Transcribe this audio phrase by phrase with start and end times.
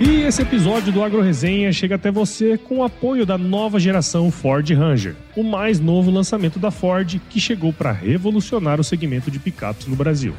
[0.00, 4.30] E esse episódio do Agro Resenha chega até você com o apoio da nova geração
[4.30, 9.40] Ford Ranger, o mais novo lançamento da Ford que chegou para revolucionar o segmento de
[9.40, 10.34] picapes no Brasil.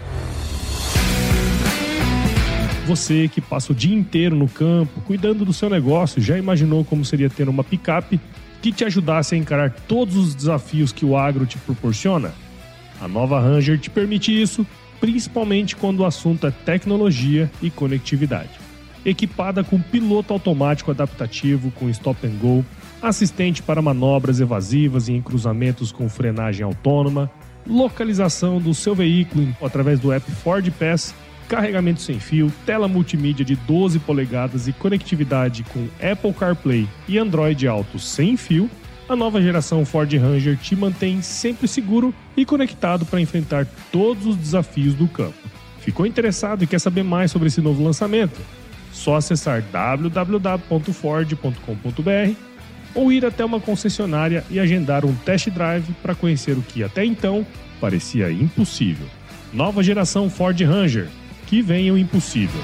[2.88, 7.04] Você que passa o dia inteiro no campo, cuidando do seu negócio, já imaginou como
[7.04, 8.18] seria ter uma picape
[8.62, 12.32] que te ajudasse a encarar todos os desafios que o agro te proporciona?
[13.02, 14.66] A nova Ranger te permite isso,
[15.02, 18.69] principalmente quando o assunto é tecnologia e conectividade.
[19.06, 22.66] Equipada com piloto automático adaptativo com stop and go,
[23.02, 27.32] assistente para manobras evasivas e em cruzamentos com frenagem autônoma,
[27.66, 31.14] localização do seu veículo através do app Ford Pass
[31.50, 37.68] carregamento sem fio, tela multimídia de 12 polegadas e conectividade com Apple CarPlay e Android
[37.68, 38.70] Auto sem fio,
[39.10, 44.36] a nova geração Ford Ranger te mantém sempre seguro e conectado para enfrentar todos os
[44.36, 45.50] desafios do campo.
[45.80, 48.40] Ficou interessado e quer saber mais sobre esse novo lançamento?
[48.92, 50.50] Só acessar www.ford.com.br
[52.96, 57.06] ou ir até uma concessionária e agendar um test drive para conhecer o que até
[57.06, 57.46] então
[57.80, 59.08] parecia impossível.
[59.54, 61.08] Nova geração Ford Ranger
[61.46, 62.62] que venha o impossível.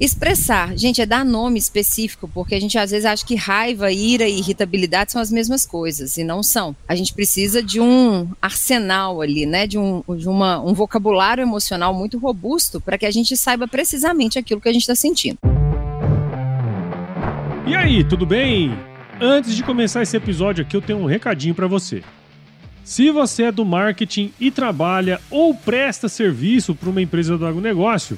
[0.00, 4.28] Expressar, gente, é dar nome específico, porque a gente às vezes acha que raiva, ira
[4.28, 6.76] e irritabilidade são as mesmas coisas, e não são.
[6.86, 11.92] A gente precisa de um arsenal ali, né, de um, de uma, um vocabulário emocional
[11.92, 15.38] muito robusto para que a gente saiba precisamente aquilo que a gente está sentindo.
[17.66, 18.78] E aí, tudo bem?
[19.20, 22.04] Antes de começar esse episódio aqui, eu tenho um recadinho para você.
[22.84, 28.16] Se você é do marketing e trabalha ou presta serviço para uma empresa do agronegócio,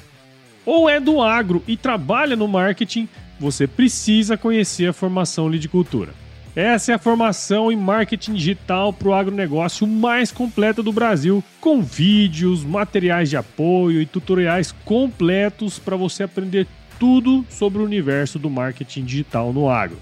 [0.65, 3.07] ou é do agro e trabalha no marketing,
[3.39, 6.13] você precisa conhecer a formação Lidicultura.
[6.55, 11.81] Essa é a formação em marketing digital para o agronegócio mais completa do Brasil, com
[11.81, 16.67] vídeos, materiais de apoio e tutoriais completos para você aprender
[16.99, 19.97] tudo sobre o universo do marketing digital no agro.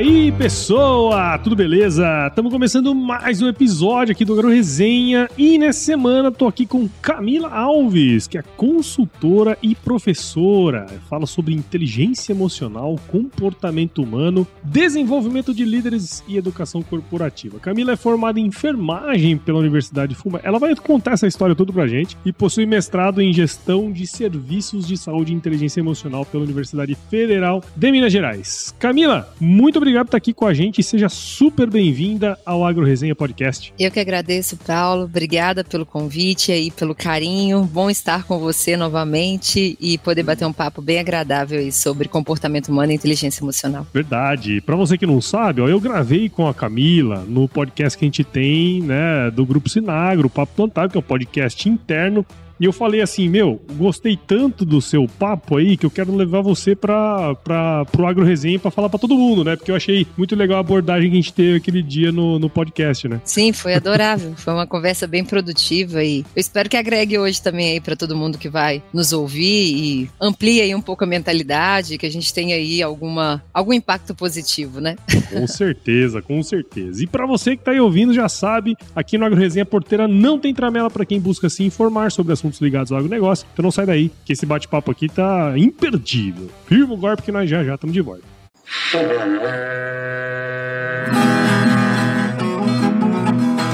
[0.00, 1.36] Aí, pessoa?
[1.36, 2.26] Tudo beleza?
[2.28, 6.88] Estamos começando mais um episódio aqui do Garo Resenha e nessa semana tô aqui com
[7.02, 10.86] Camila Alves, que é consultora e professora.
[11.10, 17.60] Fala sobre inteligência emocional, comportamento humano, desenvolvimento de líderes e educação corporativa.
[17.60, 20.40] Camila é formada em enfermagem pela Universidade Fuma.
[20.42, 24.88] Ela vai contar essa história toda pra gente e possui mestrado em gestão de serviços
[24.88, 28.74] de saúde e inteligência emocional pela Universidade Federal de Minas Gerais.
[28.78, 32.84] Camila, muito obrigado por estar aqui com a gente e seja super bem-vinda ao Agro
[32.84, 33.74] Resenha Podcast.
[33.78, 35.04] Eu que agradeço, Paulo.
[35.04, 37.64] Obrigada pelo convite e pelo carinho.
[37.64, 42.68] Bom estar com você novamente e poder bater um papo bem agradável aí sobre comportamento
[42.68, 43.86] humano e inteligência emocional.
[43.92, 44.60] Verdade.
[44.60, 48.08] Para você que não sabe, ó, eu gravei com a Camila no podcast que a
[48.08, 52.24] gente tem, né, do Grupo Sinagro, Papo Plantável, que é um podcast interno
[52.60, 56.42] e eu falei assim, meu, gostei tanto do seu papo aí que eu quero levar
[56.42, 59.56] você para pra, pro Agro Resenha pra falar para todo mundo, né?
[59.56, 62.50] Porque eu achei muito legal a abordagem que a gente teve aquele dia no, no
[62.50, 63.18] podcast, né?
[63.24, 64.34] Sim, foi adorável.
[64.36, 68.14] foi uma conversa bem produtiva e eu espero que agregue hoje também aí para todo
[68.14, 72.32] mundo que vai nos ouvir e amplie aí um pouco a mentalidade, que a gente
[72.34, 74.96] tenha aí alguma, algum impacto positivo, né?
[75.32, 77.02] Com certeza, com certeza.
[77.02, 80.38] E para você que tá aí ouvindo, já sabe, aqui no Agro Resenha Porteira não
[80.38, 83.46] tem tramela para quem busca se informar sobre assuntos assuntos ligados ao agronegócio.
[83.52, 86.50] Então não sai daí, que esse bate-papo aqui tá imperdível.
[86.66, 88.24] Firma o golpe que nós já já estamos de volta.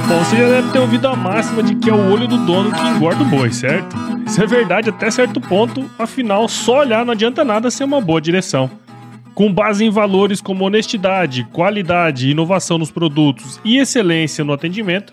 [0.08, 2.72] Bom, você já deve ter ouvido a máxima de que é o olho do dono
[2.72, 3.96] que engorda o boi, certo?
[4.24, 8.20] Isso é verdade até certo ponto, afinal, só olhar não adianta nada ser uma boa
[8.20, 8.70] direção.
[9.34, 15.12] Com base em valores como honestidade, qualidade, inovação nos produtos e excelência no atendimento,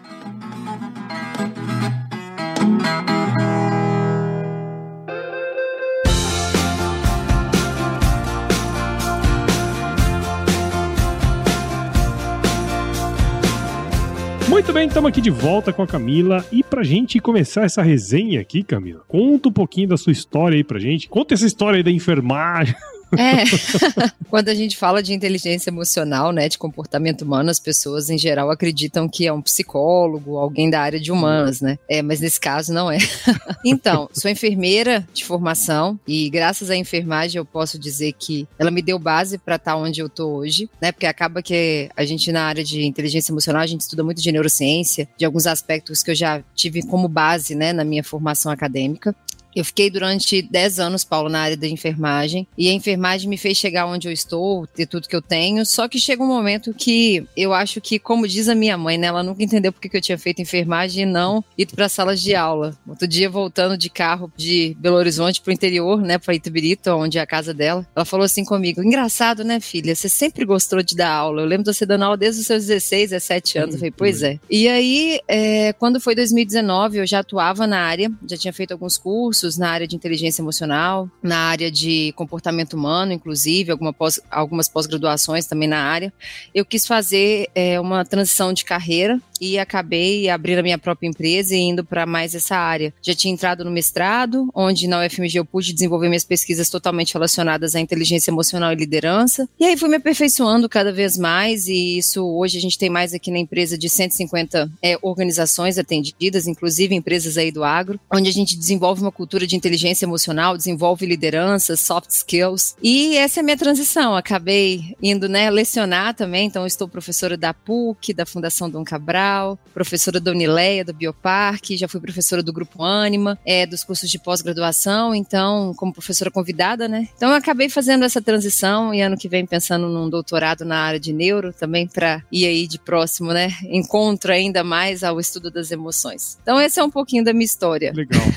[14.61, 16.45] Muito bem, estamos aqui de volta com a Camila.
[16.51, 20.63] E pra gente começar essa resenha aqui, Camila, conta um pouquinho da sua história aí
[20.63, 21.09] pra gente.
[21.09, 22.75] Conta essa história aí da enfermagem.
[23.17, 23.43] É.
[24.29, 28.49] Quando a gente fala de inteligência emocional, né, de comportamento humano, as pessoas em geral
[28.49, 31.77] acreditam que é um psicólogo, alguém da área de humanas, né?
[31.89, 32.97] É, mas nesse caso não é.
[33.65, 38.81] então, sou enfermeira de formação e graças à enfermagem eu posso dizer que ela me
[38.81, 40.91] deu base para estar tá onde eu tô hoje, né?
[40.91, 44.31] Porque acaba que a gente na área de inteligência emocional, a gente estuda muito de
[44.31, 49.15] neurociência, de alguns aspectos que eu já tive como base, né, na minha formação acadêmica.
[49.55, 52.47] Eu fiquei durante 10 anos, Paulo, na área da enfermagem.
[52.57, 55.65] E a enfermagem me fez chegar onde eu estou, ter tudo que eu tenho.
[55.65, 59.07] Só que chega um momento que eu acho que, como diz a minha mãe, né,
[59.07, 62.35] ela nunca entendeu porque que eu tinha feito enfermagem e não ido para salas de
[62.35, 62.77] aula.
[62.87, 67.17] Outro dia, voltando de carro de Belo Horizonte para o interior, né, para Itabirito, onde
[67.17, 69.95] é a casa dela, ela falou assim comigo: Engraçado, né, filha?
[69.95, 71.41] Você sempre gostou de dar aula.
[71.41, 73.75] Eu lembro de você dando aula desde os seus 16, 17 anos.
[73.75, 74.39] Eu falei: Pois é.
[74.49, 78.97] E aí, é, quando foi 2019, eu já atuava na área, já tinha feito alguns
[78.97, 84.19] cursos cursos na área de inteligência emocional, na área de comportamento humano, inclusive, alguma pós,
[84.29, 86.13] algumas pós-graduações também na área.
[86.53, 91.55] Eu quis fazer é, uma transição de carreira e acabei abrindo a minha própria empresa
[91.55, 92.93] e indo para mais essa área.
[93.01, 97.73] Já tinha entrado no mestrado, onde na UFMG eu pude desenvolver minhas pesquisas totalmente relacionadas
[97.73, 99.49] à inteligência emocional e liderança.
[99.59, 103.13] E aí fui me aperfeiçoando cada vez mais e isso hoje a gente tem mais
[103.13, 108.33] aqui na empresa de 150 é, organizações atendidas, inclusive empresas aí do agro, onde a
[108.33, 112.75] gente desenvolve uma cultura de inteligência emocional, desenvolve liderança, soft skills.
[112.83, 114.15] E essa é a minha transição.
[114.15, 119.30] Acabei indo, né, lecionar também, então estou professora da PUC, da Fundação Dom Cabral,
[119.73, 124.19] professora da Unileia, do Bioparque, já fui professora do Grupo Anima, é, dos cursos de
[124.19, 127.07] pós-graduação, então, como professora convidada, né?
[127.15, 130.99] Então, eu acabei fazendo essa transição e ano que vem pensando num doutorado na área
[130.99, 133.49] de neuro também para ir aí de próximo, né?
[133.63, 136.37] Encontro ainda mais ao estudo das emoções.
[136.41, 137.91] Então, esse é um pouquinho da minha história.
[137.95, 138.21] Legal.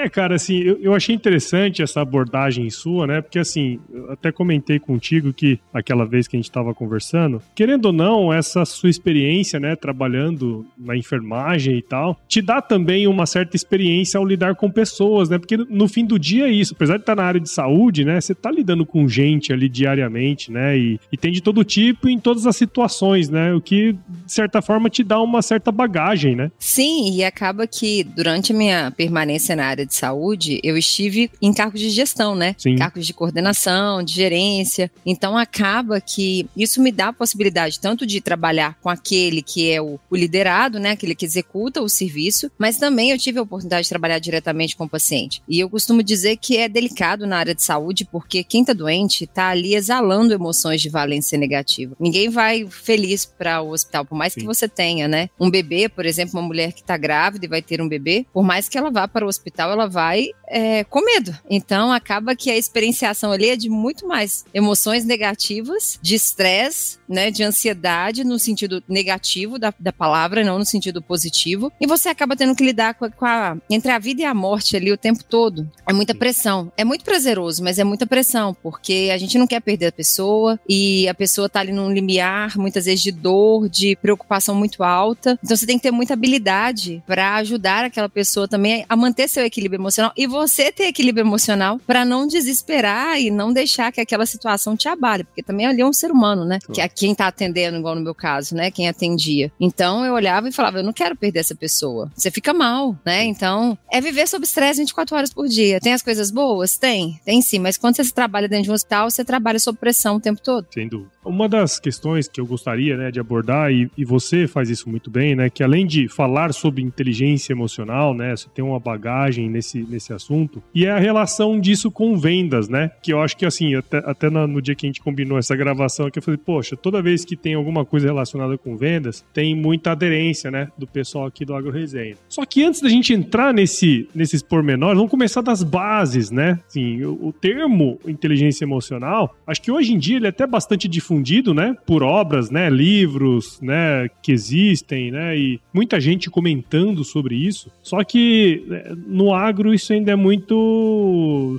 [0.00, 3.20] É, cara, assim, eu, eu achei interessante essa abordagem sua, né?
[3.20, 7.86] Porque, assim, eu até comentei contigo que aquela vez que a gente estava conversando, querendo
[7.86, 13.06] ou não, essa sua experiência, né, trabalhando trabalhando na enfermagem e tal, te dá também
[13.06, 15.38] uma certa experiência ao lidar com pessoas, né?
[15.38, 16.74] Porque no fim do dia é isso.
[16.74, 18.20] Apesar de estar na área de saúde, né?
[18.20, 20.76] Você tá lidando com gente ali diariamente, né?
[20.78, 23.52] E, e tem de todo tipo em todas as situações, né?
[23.54, 26.50] O que, de certa forma, te dá uma certa bagagem, né?
[26.58, 31.52] Sim, e acaba que durante a minha permanência na área de saúde, eu estive em
[31.52, 32.54] cargos de gestão, né?
[32.56, 32.76] Sim.
[32.76, 34.90] Cargos de coordenação, de gerência.
[35.04, 39.80] Então acaba que isso me dá a possibilidade tanto de trabalhar com aquele que é
[39.80, 43.82] o, o liderado, né, aquele que executa o serviço, mas também eu tive a oportunidade
[43.82, 45.42] de trabalhar diretamente com o paciente.
[45.48, 49.24] E eu costumo dizer que é delicado na área de saúde, porque quem está doente
[49.24, 51.96] está ali exalando emoções de valência negativa.
[51.98, 54.40] Ninguém vai feliz para o hospital, por mais Sim.
[54.40, 57.60] que você tenha, né, um bebê, por exemplo, uma mulher que está grávida e vai
[57.60, 61.04] ter um bebê, por mais que ela vá para o hospital, ela vai é, com
[61.04, 61.36] medo.
[61.48, 67.30] Então acaba que a experienciação ali é de muito mais emoções negativas, de estresse, né,
[67.30, 71.72] de ansiedade no sentido negativo da, da palavra palavra, não no sentido positivo.
[71.80, 74.34] E você acaba tendo que lidar com a, com a, entre a vida e a
[74.34, 75.68] morte ali o tempo todo.
[75.88, 76.70] É muita pressão.
[76.76, 80.60] É muito prazeroso, mas é muita pressão, porque a gente não quer perder a pessoa
[80.68, 85.38] e a pessoa tá ali num limiar, muitas vezes de dor, de preocupação muito alta.
[85.42, 89.44] Então você tem que ter muita habilidade para ajudar aquela pessoa também a manter seu
[89.44, 94.26] equilíbrio emocional e você ter equilíbrio emocional para não desesperar e não deixar que aquela
[94.26, 96.58] situação te abale, porque também ali é um ser humano, né?
[96.72, 98.70] Que é quem tá atendendo, igual no meu caso, né?
[98.70, 99.50] Quem atendia.
[99.58, 102.10] Então, então eu olhava e falava, eu não quero perder essa pessoa.
[102.14, 103.24] Você fica mal, né?
[103.24, 105.78] Então é viver sob estresse 24 horas por dia.
[105.78, 106.78] Tem as coisas boas?
[106.78, 107.58] Tem, tem sim.
[107.58, 110.66] Mas quando você trabalha dentro de um hospital, você trabalha sob pressão o tempo todo.
[110.72, 111.10] Sem dúvida.
[111.22, 115.10] Uma das questões que eu gostaria né, de abordar, e, e, você faz isso muito
[115.10, 115.50] bem, né?
[115.50, 118.34] Que além de falar sobre inteligência emocional, né?
[118.34, 122.90] Você tem uma bagagem nesse, nesse assunto, e é a relação disso com vendas, né?
[123.02, 126.06] Que eu acho que assim, até, até no dia que a gente combinou essa gravação
[126.06, 129.89] aqui, eu falei, poxa, toda vez que tem alguma coisa relacionada com vendas, tem muita
[129.90, 132.16] muita aderência, né, do pessoal aqui do Agro Resenha.
[132.28, 136.58] Só que antes da gente entrar nesse, nesses pormenores, vamos começar das bases, né?
[136.66, 140.88] Assim, o, o termo inteligência emocional, acho que hoje em dia ele é até bastante
[140.88, 147.34] difundido, né, por obras, né, livros, né, que existem, né, e muita gente comentando sobre
[147.34, 147.70] isso.
[147.82, 151.58] Só que né, no agro isso ainda é muito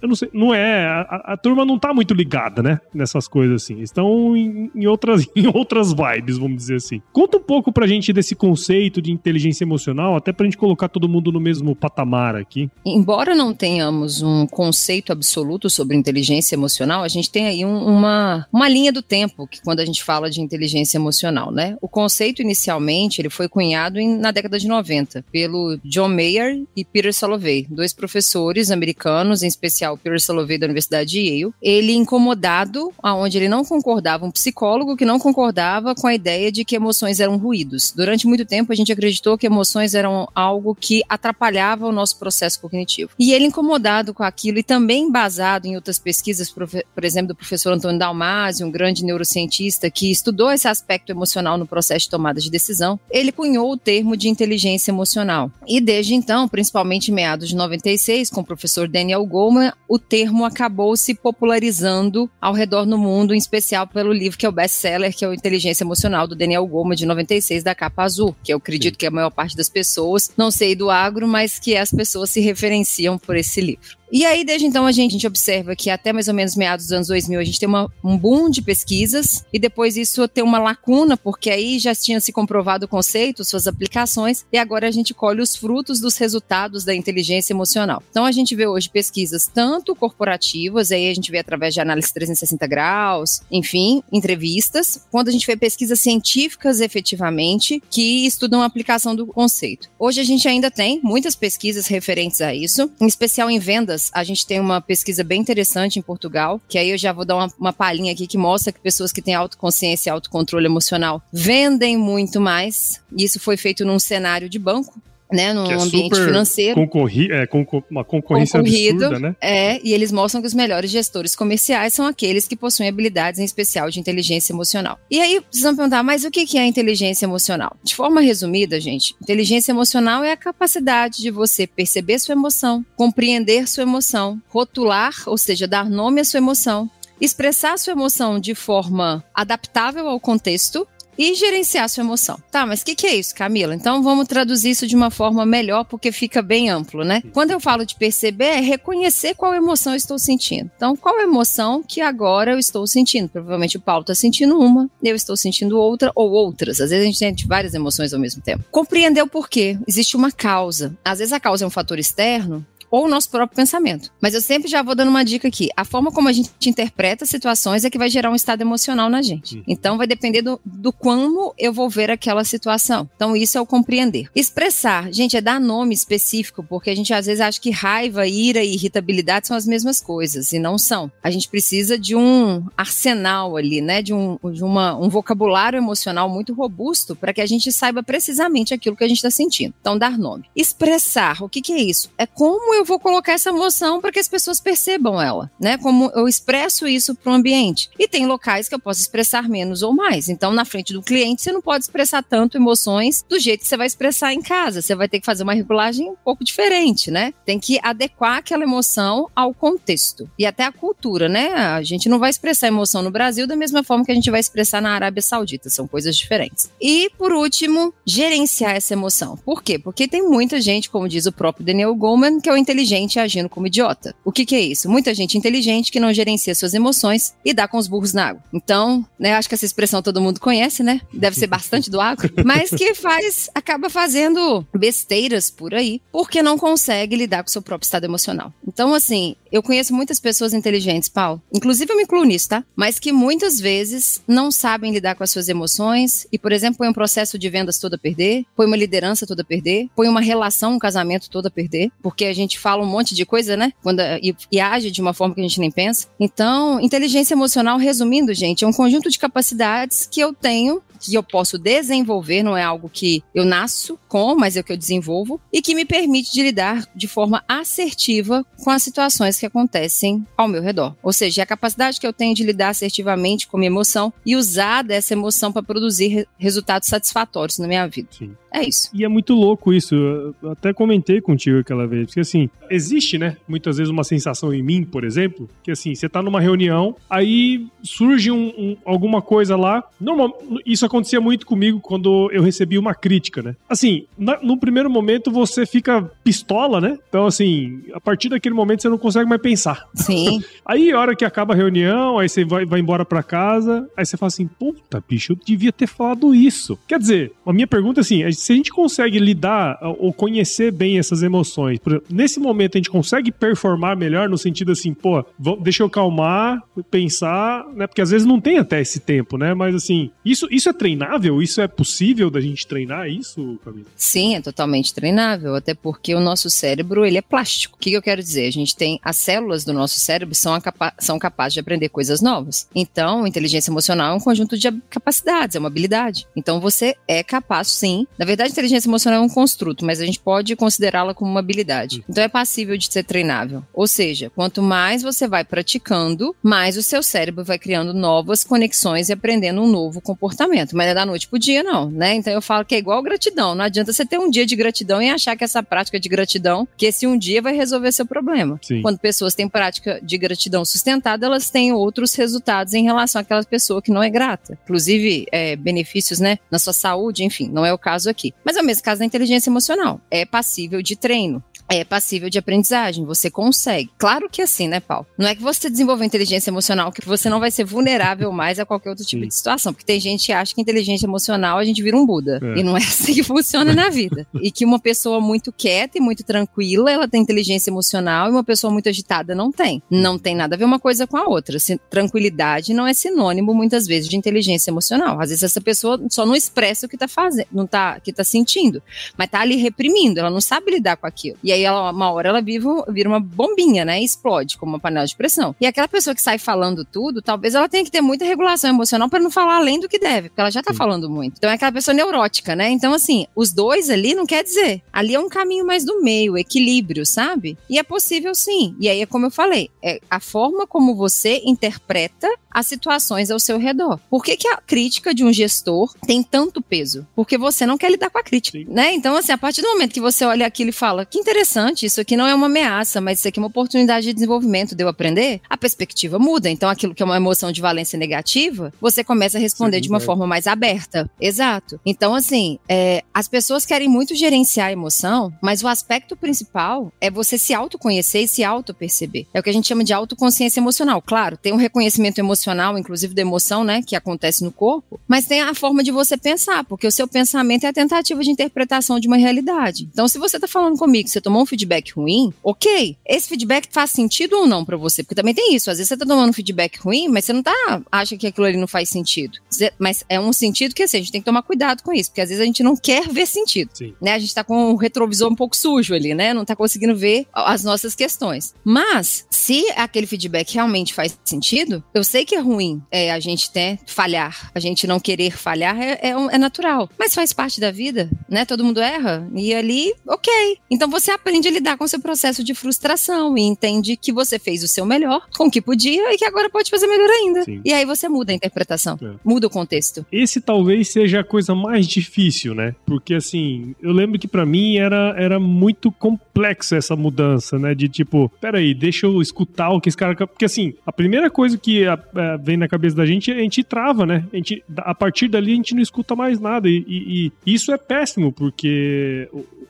[0.00, 3.62] eu não sei, não é, a, a, turma não tá muito ligada, né, nessas coisas
[3.62, 3.80] assim.
[3.80, 7.02] Estão em, em, outras, em outras vibes, vamos dizer assim.
[7.12, 11.08] Conta um pouco pra gente desse conceito de inteligência emocional, até pra gente colocar todo
[11.08, 12.68] mundo no mesmo patamar aqui.
[12.84, 18.46] Embora não tenhamos um conceito absoluto sobre inteligência emocional, a gente tem aí um, uma,
[18.52, 21.78] uma linha do tempo que quando a gente fala de inteligência emocional, né?
[21.80, 26.84] O conceito inicialmente, ele foi cunhado em, na década de 90 pelo John Mayer e
[26.84, 32.92] Peter Salovey, dois professores americanos, em especial Peter Salovey da Universidade de Yale, ele incomodado,
[33.02, 37.20] aonde ele não concordava, um psicólogo que não concordava com a ideia de que emoções
[37.20, 37.92] eram ruídos.
[37.96, 42.60] Durante muito tempo a gente acreditou que emoções eram algo que atrapalhava o nosso processo
[42.60, 43.10] cognitivo.
[43.18, 47.72] E ele incomodado com aquilo e também baseado em outras pesquisas, por exemplo, do professor
[47.72, 52.50] Antônio Dalmasi, um grande neurocientista que estudou esse aspecto emocional no processo de tomada de
[52.50, 55.50] decisão, ele cunhou o termo de inteligência emocional.
[55.66, 60.44] E desde então, principalmente em meados de 96, com o professor Daniel Goleman, o termo
[60.44, 65.14] acabou se popularizando ao redor do mundo, em especial pelo livro que é o best-seller,
[65.14, 67.27] que é o Inteligência Emocional, do Daniel Goleman, de 96,
[67.62, 68.98] da capa azul, que eu acredito Sim.
[68.98, 72.40] que a maior parte das pessoas, não sei do agro, mas que as pessoas se
[72.40, 73.97] referenciam por esse livro.
[74.10, 76.86] E aí, desde então, a gente, a gente, observa que até mais ou menos meados
[76.86, 80.42] dos anos 2000, a gente tem uma, um boom de pesquisas, e depois isso tem
[80.42, 84.90] uma lacuna, porque aí já tinha se comprovado o conceito, suas aplicações, e agora a
[84.90, 88.02] gente colhe os frutos dos resultados da inteligência emocional.
[88.10, 92.12] Então, a gente vê hoje pesquisas tanto corporativas, aí a gente vê através de análise
[92.12, 99.14] 360 graus, enfim, entrevistas, quando a gente vê pesquisas científicas efetivamente que estudam a aplicação
[99.14, 99.90] do conceito.
[99.98, 104.24] Hoje a gente ainda tem muitas pesquisas referentes a isso, em especial em vendas a
[104.24, 107.52] gente tem uma pesquisa bem interessante em Portugal, que aí eu já vou dar uma,
[107.58, 112.40] uma palhinha aqui que mostra que pessoas que têm autoconsciência e autocontrole emocional vendem muito
[112.40, 113.00] mais.
[113.16, 115.00] Isso foi feito num cenário de banco,
[115.32, 116.74] né, no é ambiente financeiro.
[116.74, 119.36] Concorri é, concor uma concorrência Concorrido, absurda, né?
[119.40, 123.44] É, e eles mostram que os melhores gestores comerciais são aqueles que possuem habilidades em
[123.44, 124.98] especial de inteligência emocional.
[125.10, 127.76] E aí, vocês vão perguntar, mas o que é inteligência emocional?
[127.82, 133.68] De forma resumida, gente, inteligência emocional é a capacidade de você perceber sua emoção, compreender
[133.68, 139.24] sua emoção, rotular, ou seja, dar nome à sua emoção, expressar sua emoção de forma
[139.34, 140.86] adaptável ao contexto
[141.18, 142.38] e gerenciar sua emoção.
[142.50, 143.74] Tá, mas o que, que é isso, Camila?
[143.74, 147.22] Então vamos traduzir isso de uma forma melhor, porque fica bem amplo, né?
[147.32, 150.70] Quando eu falo de perceber, é reconhecer qual emoção eu estou sentindo.
[150.76, 153.28] Então, qual emoção que agora eu estou sentindo?
[153.28, 156.80] Provavelmente o Paulo está sentindo uma, eu estou sentindo outra, ou outras.
[156.80, 158.64] Às vezes a gente sente várias emoções ao mesmo tempo.
[158.70, 159.76] Compreender o porquê.
[159.86, 160.96] Existe uma causa.
[161.04, 164.10] Às vezes a causa é um fator externo, ou o nosso próprio pensamento.
[164.20, 165.68] Mas eu sempre já vou dando uma dica aqui.
[165.76, 169.22] A forma como a gente interpreta situações é que vai gerar um estado emocional na
[169.22, 169.56] gente.
[169.56, 169.62] Uhum.
[169.66, 173.08] Então vai depender do, do como eu vou ver aquela situação.
[173.16, 174.28] Então isso é o compreender.
[174.34, 178.62] Expressar, gente, é dar nome específico, porque a gente às vezes acha que raiva, ira
[178.62, 181.10] e irritabilidade são as mesmas coisas, e não são.
[181.22, 184.02] A gente precisa de um arsenal ali, né?
[184.02, 188.74] De um, de uma, um vocabulário emocional muito robusto para que a gente saiba precisamente
[188.74, 189.74] aquilo que a gente está sentindo.
[189.80, 190.44] Então, dar nome.
[190.54, 192.10] Expressar, o que, que é isso?
[192.16, 195.78] É como eu vou colocar essa emoção para que as pessoas percebam ela, né?
[195.78, 197.88] Como eu expresso isso para o ambiente.
[197.98, 200.28] E tem locais que eu posso expressar menos ou mais.
[200.28, 203.76] Então, na frente do cliente, você não pode expressar tanto emoções do jeito que você
[203.76, 204.82] vai expressar em casa.
[204.82, 207.32] Você vai ter que fazer uma regulagem um pouco diferente, né?
[207.44, 211.48] Tem que adequar aquela emoção ao contexto e até a cultura, né?
[211.54, 214.40] A gente não vai expressar emoção no Brasil da mesma forma que a gente vai
[214.40, 215.70] expressar na Arábia Saudita.
[215.70, 216.70] São coisas diferentes.
[216.80, 219.36] E, por último, gerenciar essa emoção.
[219.36, 219.78] Por quê?
[219.78, 223.66] Porque tem muita gente, como diz o próprio Daniel Goleman, que o inteligente agindo como
[223.66, 224.14] idiota.
[224.24, 224.90] O que, que é isso?
[224.90, 228.42] Muita gente inteligente que não gerencia suas emoções e dá com os burros na água.
[228.52, 231.00] Então, né, acho que essa expressão todo mundo conhece, né?
[231.12, 236.58] Deve ser bastante do agro, mas que faz, acaba fazendo besteiras por aí, porque não
[236.58, 238.52] consegue lidar com o seu próprio estado emocional.
[238.66, 242.64] Então, assim, eu conheço muitas pessoas inteligentes, Paulo, inclusive eu me incluo nisso, tá?
[242.76, 246.88] Mas que muitas vezes não sabem lidar com as suas emoções e, por exemplo, põe
[246.88, 250.20] um processo de vendas todo a perder, põe uma liderança toda a perder, põe uma
[250.20, 253.72] relação, um casamento todo a perder, porque a gente fala um monte de coisa, né?
[253.82, 256.08] Quando, e, e age de uma forma que a gente nem pensa.
[256.18, 261.22] Então, inteligência emocional, resumindo, gente, é um conjunto de capacidades que eu tenho que eu
[261.22, 265.40] posso desenvolver, não é algo que eu nasço com, mas é o que eu desenvolvo,
[265.52, 270.48] e que me permite de lidar de forma assertiva com as situações que acontecem ao
[270.48, 270.94] meu redor.
[271.02, 274.36] Ou seja, é a capacidade que eu tenho de lidar assertivamente com minha emoção e
[274.36, 278.08] usar dessa emoção para produzir re resultados satisfatórios na minha vida.
[278.10, 278.34] Sim.
[278.52, 278.90] É isso.
[278.94, 279.94] E é muito louco isso.
[279.94, 282.06] Eu até comentei contigo aquela vez.
[282.06, 283.36] Porque assim, existe, né?
[283.46, 287.66] Muitas vezes uma sensação em mim, por exemplo, que assim, você tá numa reunião, aí
[287.82, 289.84] surge um, um, alguma coisa lá.
[290.00, 293.56] Normal, isso acontecia muito comigo quando eu recebi uma crítica, né?
[293.68, 296.98] Assim, na, no primeiro momento você fica pistola, né?
[297.08, 299.86] Então, assim, a partir daquele momento você não consegue mais pensar.
[299.94, 300.42] Sim.
[300.64, 304.04] aí, a hora que acaba a reunião, aí você vai, vai embora pra casa, aí
[304.04, 306.78] você fala assim, puta, bicho, eu devia ter falado isso.
[306.86, 310.98] Quer dizer, a minha pergunta é assim, se a gente consegue lidar ou conhecer bem
[310.98, 315.24] essas emoções, exemplo, nesse momento a gente consegue performar melhor no sentido assim, pô,
[315.60, 317.86] deixa eu calmar, pensar, né?
[317.86, 319.54] Porque às vezes não tem até esse tempo, né?
[319.54, 321.42] Mas assim, isso, isso é treinável?
[321.42, 323.86] Isso é possível da gente treinar isso, Camila?
[323.96, 327.76] Sim, é totalmente treinável, até porque o nosso cérebro, ele é plástico.
[327.76, 328.46] O que, que eu quero dizer?
[328.46, 332.20] A gente tem as células do nosso cérebro são, capa são capazes de aprender coisas
[332.20, 332.68] novas.
[332.74, 336.26] Então, inteligência emocional é um conjunto de capacidades, é uma habilidade.
[336.36, 338.06] Então, você é capaz, sim.
[338.18, 342.04] Na verdade, inteligência emocional é um construto, mas a gente pode considerá-la como uma habilidade.
[342.08, 343.64] Então, é passível de ser treinável.
[343.72, 349.08] Ou seja, quanto mais você vai praticando, mais o seu cérebro vai criando novas conexões
[349.08, 350.76] e aprendendo um novo comportamento.
[350.76, 352.14] Mas é da noite pro dia, não, né?
[352.14, 353.54] Então, eu falo que é igual gratidão.
[353.54, 356.68] Não adianta você ter um dia de gratidão e achar que essa prática de gratidão,
[356.76, 358.60] que esse um dia vai resolver seu problema.
[358.62, 358.82] Sim.
[358.82, 363.80] Quando pessoas têm prática de gratidão sustentada, elas têm outros resultados em relação àquela pessoa
[363.80, 364.58] que não é grata.
[364.64, 368.17] Inclusive, é, benefícios, né, na sua saúde, enfim, não é o caso aqui.
[368.44, 370.00] Mas é o mesmo caso da inteligência emocional.
[370.10, 373.90] É passível de treino é passível de aprendizagem, você consegue.
[373.98, 375.06] Claro que é assim, né, Paulo?
[375.18, 378.64] Não é que você desenvolver inteligência emocional que você não vai ser vulnerável mais a
[378.64, 379.28] qualquer outro tipo Sim.
[379.28, 382.40] de situação, porque tem gente que acha que inteligência emocional a gente vira um Buda,
[382.42, 382.60] é.
[382.60, 384.26] e não é assim que funciona na vida.
[384.40, 388.44] E que uma pessoa muito quieta e muito tranquila, ela tem inteligência emocional e uma
[388.44, 389.82] pessoa muito agitada não tem.
[389.90, 391.58] Não tem nada a ver uma coisa com a outra.
[391.90, 395.20] Tranquilidade não é sinônimo muitas vezes de inteligência emocional.
[395.20, 398.22] Às vezes essa pessoa só não expressa o que tá fazendo, não tá, que tá
[398.22, 398.80] sentindo,
[399.16, 401.36] mas tá ali reprimindo, ela não sabe lidar com aquilo.
[401.42, 404.00] E aí aí ela, uma hora ela viva, vira uma bombinha, né?
[404.00, 405.54] E explode como uma panela de pressão.
[405.60, 409.08] E aquela pessoa que sai falando tudo, talvez ela tenha que ter muita regulação emocional
[409.08, 410.78] para não falar além do que deve, porque ela já tá sim.
[410.78, 411.34] falando muito.
[411.38, 412.70] Então é aquela pessoa neurótica, né?
[412.70, 414.82] Então, assim, os dois ali não quer dizer.
[414.92, 417.58] Ali é um caminho mais do meio, equilíbrio, sabe?
[417.68, 418.76] E é possível sim.
[418.80, 423.38] E aí é como eu falei, é a forma como você interpreta as situações ao
[423.38, 423.98] seu redor.
[424.10, 427.06] Por que, que a crítica de um gestor tem tanto peso?
[427.14, 428.66] Porque você não quer lidar com a crítica, sim.
[428.68, 428.92] né?
[428.92, 432.00] Então, assim, a partir do momento que você olha aquilo e fala, que interessante isso
[432.00, 434.88] aqui não é uma ameaça, mas isso aqui é uma oportunidade de desenvolvimento, de eu
[434.88, 436.48] aprender, a perspectiva muda.
[436.48, 439.88] Então, aquilo que é uma emoção de valência negativa, você começa a responder Sim, de
[439.88, 440.00] uma é.
[440.00, 441.10] forma mais aberta.
[441.20, 441.80] Exato.
[441.84, 447.10] Então, assim, é, as pessoas querem muito gerenciar a emoção, mas o aspecto principal é
[447.10, 449.26] você se autoconhecer e se auto-perceber.
[449.32, 451.02] É o que a gente chama de autoconsciência emocional.
[451.02, 452.37] Claro, tem um reconhecimento emocional,
[452.78, 456.64] inclusive da emoção, né, que acontece no corpo, mas tem a forma de você pensar,
[456.64, 459.88] porque o seu pensamento é a tentativa de interpretação de uma realidade.
[459.92, 462.96] Então, se você está falando comigo, você tomou um feedback ruim, ok.
[463.06, 465.02] Esse feedback faz sentido ou não para você?
[465.02, 465.70] Porque também tem isso.
[465.70, 468.46] Às vezes você tá tomando um feedback ruim, mas você não tá, acha que aquilo
[468.46, 469.38] ali não faz sentido.
[469.78, 472.20] Mas é um sentido que assim, a gente tem que tomar cuidado com isso, porque
[472.20, 473.70] às vezes a gente não quer ver sentido.
[473.74, 473.94] Sim.
[474.00, 474.14] Né?
[474.14, 476.34] A gente tá com o retrovisor um pouco sujo ali, né?
[476.34, 478.54] Não tá conseguindo ver as nossas questões.
[478.64, 483.50] Mas, se aquele feedback realmente faz sentido, eu sei que é ruim é, a gente
[483.54, 486.88] né, falhar, a gente não querer falhar é, é, é natural.
[486.98, 488.44] Mas faz parte da vida, né?
[488.44, 489.26] Todo mundo erra.
[489.34, 490.30] E ali, ok.
[490.70, 494.38] Então você aprende a lidar com o seu processo de frustração e entende que você
[494.38, 497.44] fez o seu melhor com o que podia e que agora pode fazer melhor ainda.
[497.44, 497.62] Sim.
[497.64, 499.12] E aí você muda a interpretação, é.
[499.24, 500.04] muda o contexto.
[500.12, 502.74] Esse talvez seja a coisa mais difícil, né?
[502.84, 507.74] Porque assim, eu lembro que para mim era, era muito complexa essa mudança, né?
[507.74, 510.14] De tipo, peraí, deixa eu escutar o que esse cara.
[510.26, 513.62] Porque assim, a primeira coisa que a, a, vem na cabeça da gente, a gente
[513.62, 514.24] trava, né?
[514.32, 516.68] A, gente, a partir dali a gente não escuta mais nada.
[516.68, 519.28] E, e, e isso é péssimo, porque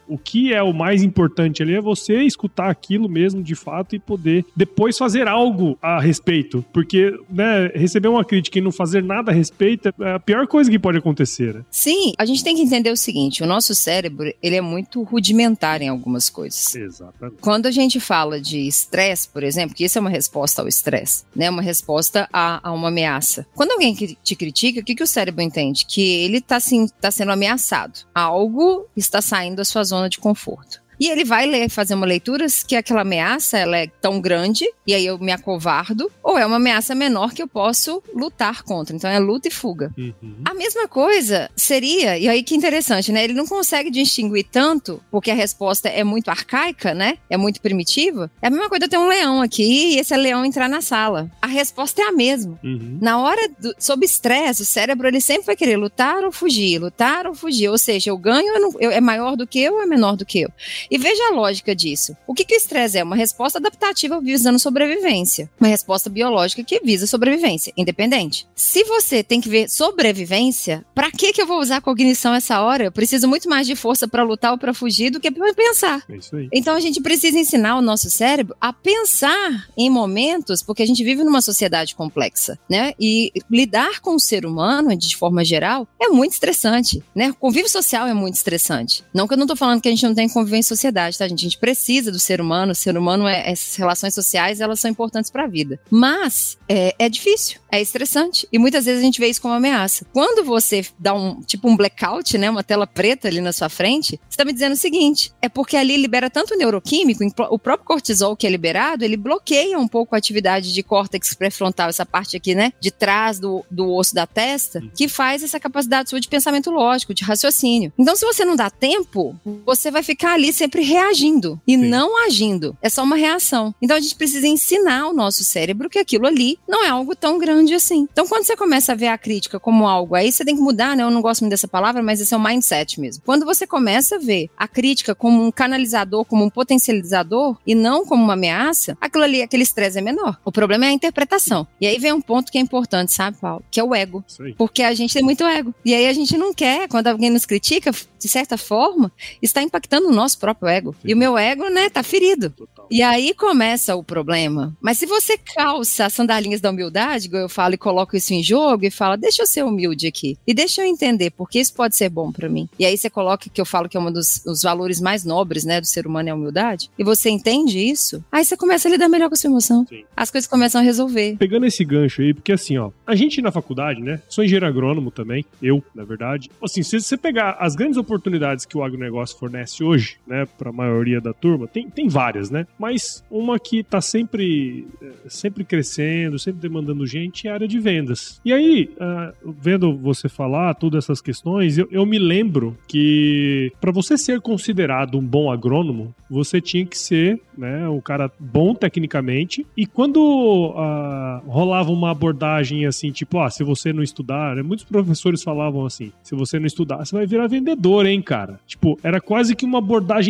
[0.08, 3.98] o, que é o mais importante ali é você escutar aquilo mesmo de fato e
[3.98, 6.64] poder depois fazer algo a respeito.
[6.72, 10.70] Porque, né, receber uma crítica e não fazer nada a respeito é a pior coisa
[10.70, 11.54] que pode acontecer.
[11.54, 11.64] Né?
[11.70, 15.82] Sim, a gente tem que entender o seguinte: o nosso cérebro ele é muito rudimentar
[15.82, 16.74] em algumas coisas.
[16.74, 17.40] Exatamente.
[17.40, 21.24] Quando a gente fala de estresse, por exemplo, que isso é uma resposta ao estresse,
[21.34, 21.50] né?
[21.50, 23.46] Uma resposta a, a uma ameaça.
[23.54, 25.86] Quando alguém te critica, o que, que o cérebro entende?
[25.86, 26.58] Que ele está
[27.00, 28.00] tá sendo ameaçado.
[28.14, 30.80] Algo está saindo da sua zona de conforto.
[31.00, 34.94] E ele vai ler, fazer uma leitura que aquela ameaça ela é tão grande, e
[34.94, 38.94] aí eu me acovardo, ou é uma ameaça menor que eu posso lutar contra.
[38.94, 39.92] Então é luta e fuga.
[39.96, 40.42] Uhum.
[40.44, 43.24] A mesma coisa seria, e aí que interessante, né?
[43.24, 47.18] Ele não consegue distinguir tanto, porque a resposta é muito arcaica, né?
[47.30, 48.30] É muito primitiva.
[48.42, 51.30] É a mesma coisa ter um leão aqui e esse leão entrar na sala.
[51.40, 52.58] A resposta é a mesma.
[52.62, 52.98] Uhum.
[53.00, 57.26] Na hora, do, sob estresse, o cérebro ele sempre vai querer lutar ou fugir, lutar
[57.26, 57.68] ou fugir.
[57.68, 60.16] Ou seja, eu ganho, eu não, eu, é maior do que eu ou é menor
[60.16, 60.50] do que eu.
[60.90, 62.16] E veja a lógica disso.
[62.27, 63.03] O que, que o estresse é?
[63.03, 65.51] Uma resposta adaptativa visando sobrevivência.
[65.61, 68.46] Uma resposta biológica que visa sobrevivência, independente.
[68.55, 72.85] Se você tem que ver sobrevivência, para que, que eu vou usar cognição essa hora?
[72.85, 76.03] Eu preciso muito mais de força para lutar ou para fugir do que para pensar.
[76.09, 76.48] É isso aí.
[76.53, 81.05] Então a gente precisa ensinar o nosso cérebro a pensar em momentos, porque a gente
[81.05, 82.94] vive numa sociedade complexa, né?
[82.98, 87.31] E lidar com o ser humano, de forma geral, é muito estressante, né?
[87.31, 89.05] O convívio social é muito estressante.
[89.12, 91.40] Não que eu não tô falando que a gente não tem em sociedade, tá, gente?
[91.40, 94.90] A gente precisa do ser humano, o ser humano, é, essas relações sociais, elas são
[94.90, 95.78] importantes para a vida.
[95.90, 98.46] Mas é, é difícil, é estressante.
[98.52, 100.06] E muitas vezes a gente vê isso como ameaça.
[100.12, 102.48] Quando você dá um, tipo um blackout, né?
[102.48, 105.76] Uma tela preta ali na sua frente, você tá me dizendo o seguinte, é porque
[105.76, 110.18] ali libera tanto neuroquímico, o próprio cortisol que é liberado, ele bloqueia um pouco a
[110.18, 112.72] atividade de córtex pré-frontal, essa parte aqui, né?
[112.80, 117.12] De trás do, do osso da testa, que faz essa capacidade sua de pensamento lógico,
[117.12, 117.92] de raciocínio.
[117.98, 119.34] Então, se você não dá tempo,
[119.66, 121.88] você vai ficar ali sempre reagindo e Sim.
[121.88, 122.76] não agindo.
[122.83, 123.74] É só uma reação.
[123.81, 127.38] Então, a gente precisa ensinar o nosso cérebro que aquilo ali não é algo tão
[127.38, 128.07] grande assim.
[128.12, 130.96] Então, quando você começa a ver a crítica como algo, aí você tem que mudar,
[130.96, 131.02] né?
[131.02, 133.22] Eu não gosto muito dessa palavra, mas esse é o mindset mesmo.
[133.24, 138.04] Quando você começa a ver a crítica como um canalizador, como um potencializador e não
[138.04, 140.38] como uma ameaça, aquilo ali, aquele estresse é menor.
[140.44, 141.66] O problema é a interpretação.
[141.81, 143.64] E aí vem um ponto que é importante, sabe, Paulo?
[143.70, 144.22] Que é o ego.
[144.57, 145.74] Porque a gente tem muito ego.
[145.85, 150.09] E aí a gente não quer, quando alguém nos critica, de certa forma, está impactando
[150.09, 150.94] o nosso próprio ego.
[150.94, 151.08] Sim.
[151.08, 152.50] E o meu ego, né, tá ferido.
[152.50, 152.88] Total.
[152.90, 154.76] E aí começa o problema.
[154.80, 158.86] Mas se você calça as sandalinhas da humildade, eu falo, e coloca isso em jogo
[158.86, 160.38] e fala, deixa eu ser humilde aqui.
[160.46, 162.68] E deixa eu entender porque isso pode ser bom para mim.
[162.78, 165.80] E aí você coloca que eu falo que é um dos valores mais nobres, né,
[165.80, 166.90] do ser humano é a humildade.
[166.98, 169.86] E você entende isso, aí você começa a lidar melhor com a sua emoção.
[169.86, 170.04] Sim.
[170.16, 171.36] As coisas começam a resolver.
[171.38, 175.10] Pegando esse gancho aí, porque assim, ó, a gente na faculdade, né, sou engenheiro agrônomo
[175.10, 176.50] também, eu, na verdade.
[176.62, 180.72] Assim, se você pegar as grandes oportunidades que o agronegócio fornece hoje, né, para a
[180.72, 182.66] maioria da turma, tem, tem várias, né?
[182.78, 187.78] Mas uma que está sempre, eh, sempre crescendo, sempre demandando gente é a área de
[187.78, 188.40] vendas.
[188.44, 193.92] E aí, uh, vendo você falar todas essas questões, eu, eu me lembro que para
[193.92, 199.66] você ser considerado um bom agrônomo, você tinha que ser né, um cara bom tecnicamente.
[199.76, 204.84] E quando uh, rolava uma abordagem assim, tipo, ah, se você não estudar, né, muitos
[204.84, 208.61] professores falavam assim, se você não estudar, você vai virar vendedor, hein, cara?
[208.66, 210.27] Tipo, era quase que uma abordagem,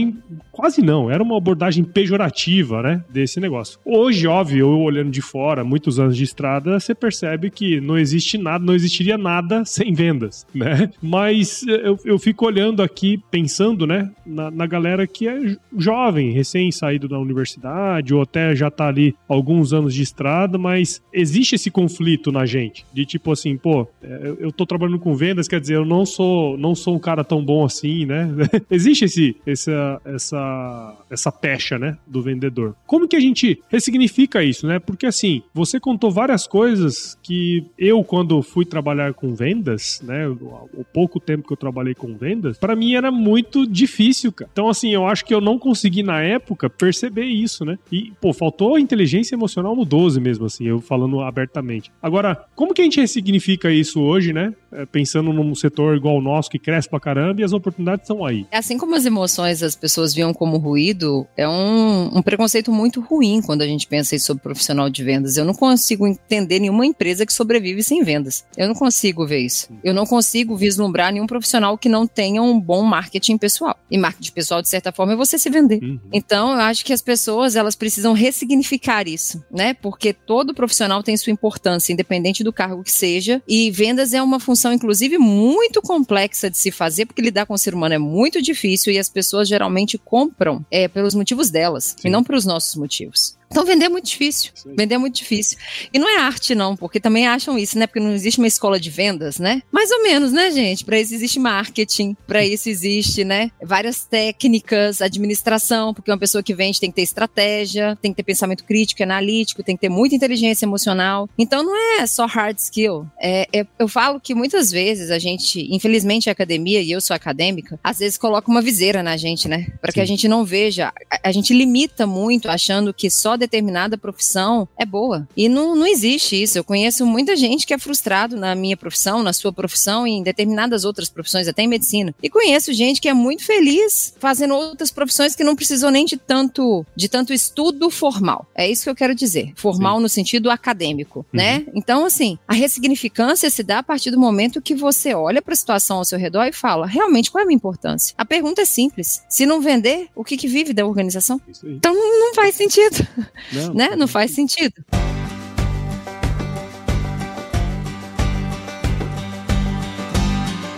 [0.52, 3.78] quase não, era uma abordagem pejorativa, né, desse negócio.
[3.84, 8.36] Hoje, óbvio, eu olhando de fora, muitos anos de estrada, você percebe que não existe
[8.36, 10.90] nada, não existiria nada sem vendas, né?
[11.00, 17.08] Mas eu, eu fico olhando aqui, pensando, né, na, na galera que é jovem, recém-saído
[17.08, 22.32] da universidade, ou até já tá ali alguns anos de estrada, mas existe esse conflito
[22.32, 25.84] na gente, de tipo assim, pô, é, eu tô trabalhando com vendas, quer dizer, eu
[25.84, 28.28] não sou, não sou um cara tão bom assim, né?
[28.70, 32.74] existe esse, essa, essa, essa pecha, né, do vendedor.
[32.86, 34.78] Como que a gente ressignifica isso, né?
[34.78, 40.84] Porque assim, você contou várias coisas que eu, quando fui trabalhar com vendas, né, o
[40.92, 44.50] pouco tempo que eu trabalhei com vendas, para mim era muito difícil, cara.
[44.52, 47.78] Então, assim, eu acho que eu não consegui na época perceber isso, né?
[47.90, 51.90] E, pô, faltou inteligência emocional no 12 mesmo, assim, eu falando abertamente.
[52.02, 54.54] Agora, como que a gente ressignifica isso hoje, né?
[54.70, 58.24] É, pensando num setor igual o nosso, que cresce pra caramba e as oportunidades estão
[58.24, 58.46] aí.
[58.52, 63.40] Assim como as emoções as pessoas viam como ruído, é um, um preconceito muito ruim
[63.40, 65.36] quando a gente pensa sobre profissional de vendas.
[65.36, 68.44] Eu não consigo entender nenhuma empresa que sobrevive sem vendas.
[68.56, 69.68] Eu não consigo ver isso.
[69.82, 73.76] Eu não consigo vislumbrar nenhum profissional que não tenha um bom marketing pessoal.
[73.90, 75.82] E marketing pessoal, de certa forma, é você se vender.
[75.82, 76.00] Uhum.
[76.12, 79.74] Então, eu acho que as pessoas, elas precisam ressignificar isso, né?
[79.74, 83.42] Porque todo profissional tem sua importância, independente do cargo que seja.
[83.46, 87.58] E vendas é uma função, inclusive, muito complexa de se fazer, porque lidar com o
[87.58, 89.67] ser humano é muito difícil e as pessoas geralmente
[89.98, 92.08] compram é, pelos motivos delas Sim.
[92.08, 93.37] e não pelos nossos motivos.
[93.50, 94.52] Então vender é muito difícil.
[94.76, 95.58] Vender é muito difícil.
[95.92, 97.86] E não é arte, não, porque também acham isso, né?
[97.86, 99.62] Porque não existe uma escola de vendas, né?
[99.72, 100.84] Mais ou menos, né, gente?
[100.84, 103.50] Para isso existe marketing, para isso existe, né?
[103.62, 108.22] Várias técnicas, administração, porque uma pessoa que vende tem que ter estratégia, tem que ter
[108.22, 111.28] pensamento crítico, analítico, tem que ter muita inteligência emocional.
[111.38, 113.06] Então não é só hard skill.
[113.18, 117.14] É, é, eu falo que muitas vezes a gente, infelizmente, a academia, e eu sou
[117.16, 119.68] acadêmica, às vezes coloca uma viseira na gente, né?
[119.80, 120.92] Para que a gente não veja.
[121.10, 125.26] A, a gente limita muito achando que só determinada profissão é boa.
[125.36, 126.58] E não, não existe isso.
[126.58, 130.22] Eu conheço muita gente que é frustrado na minha profissão, na sua profissão e em
[130.22, 132.14] determinadas outras profissões, até em medicina.
[132.22, 136.16] E conheço gente que é muito feliz fazendo outras profissões que não precisou nem de
[136.16, 138.46] tanto, de tanto estudo formal.
[138.54, 139.52] É isso que eu quero dizer.
[139.56, 140.02] Formal Sim.
[140.02, 141.24] no sentido acadêmico, uhum.
[141.32, 141.64] né?
[141.74, 145.56] Então, assim, a ressignificância se dá a partir do momento que você olha para a
[145.56, 148.14] situação ao seu redor e fala, realmente, qual é a minha importância?
[148.16, 149.22] A pergunta é simples.
[149.28, 151.40] Se não vender, o que, que vive da organização?
[151.64, 153.06] Então, não faz sentido.
[153.52, 153.96] Não, né?
[153.96, 154.74] não faz sentido.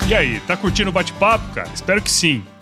[0.08, 1.70] E aí, tá curtindo o bate-papo, cara?
[1.72, 2.44] Espero que sim.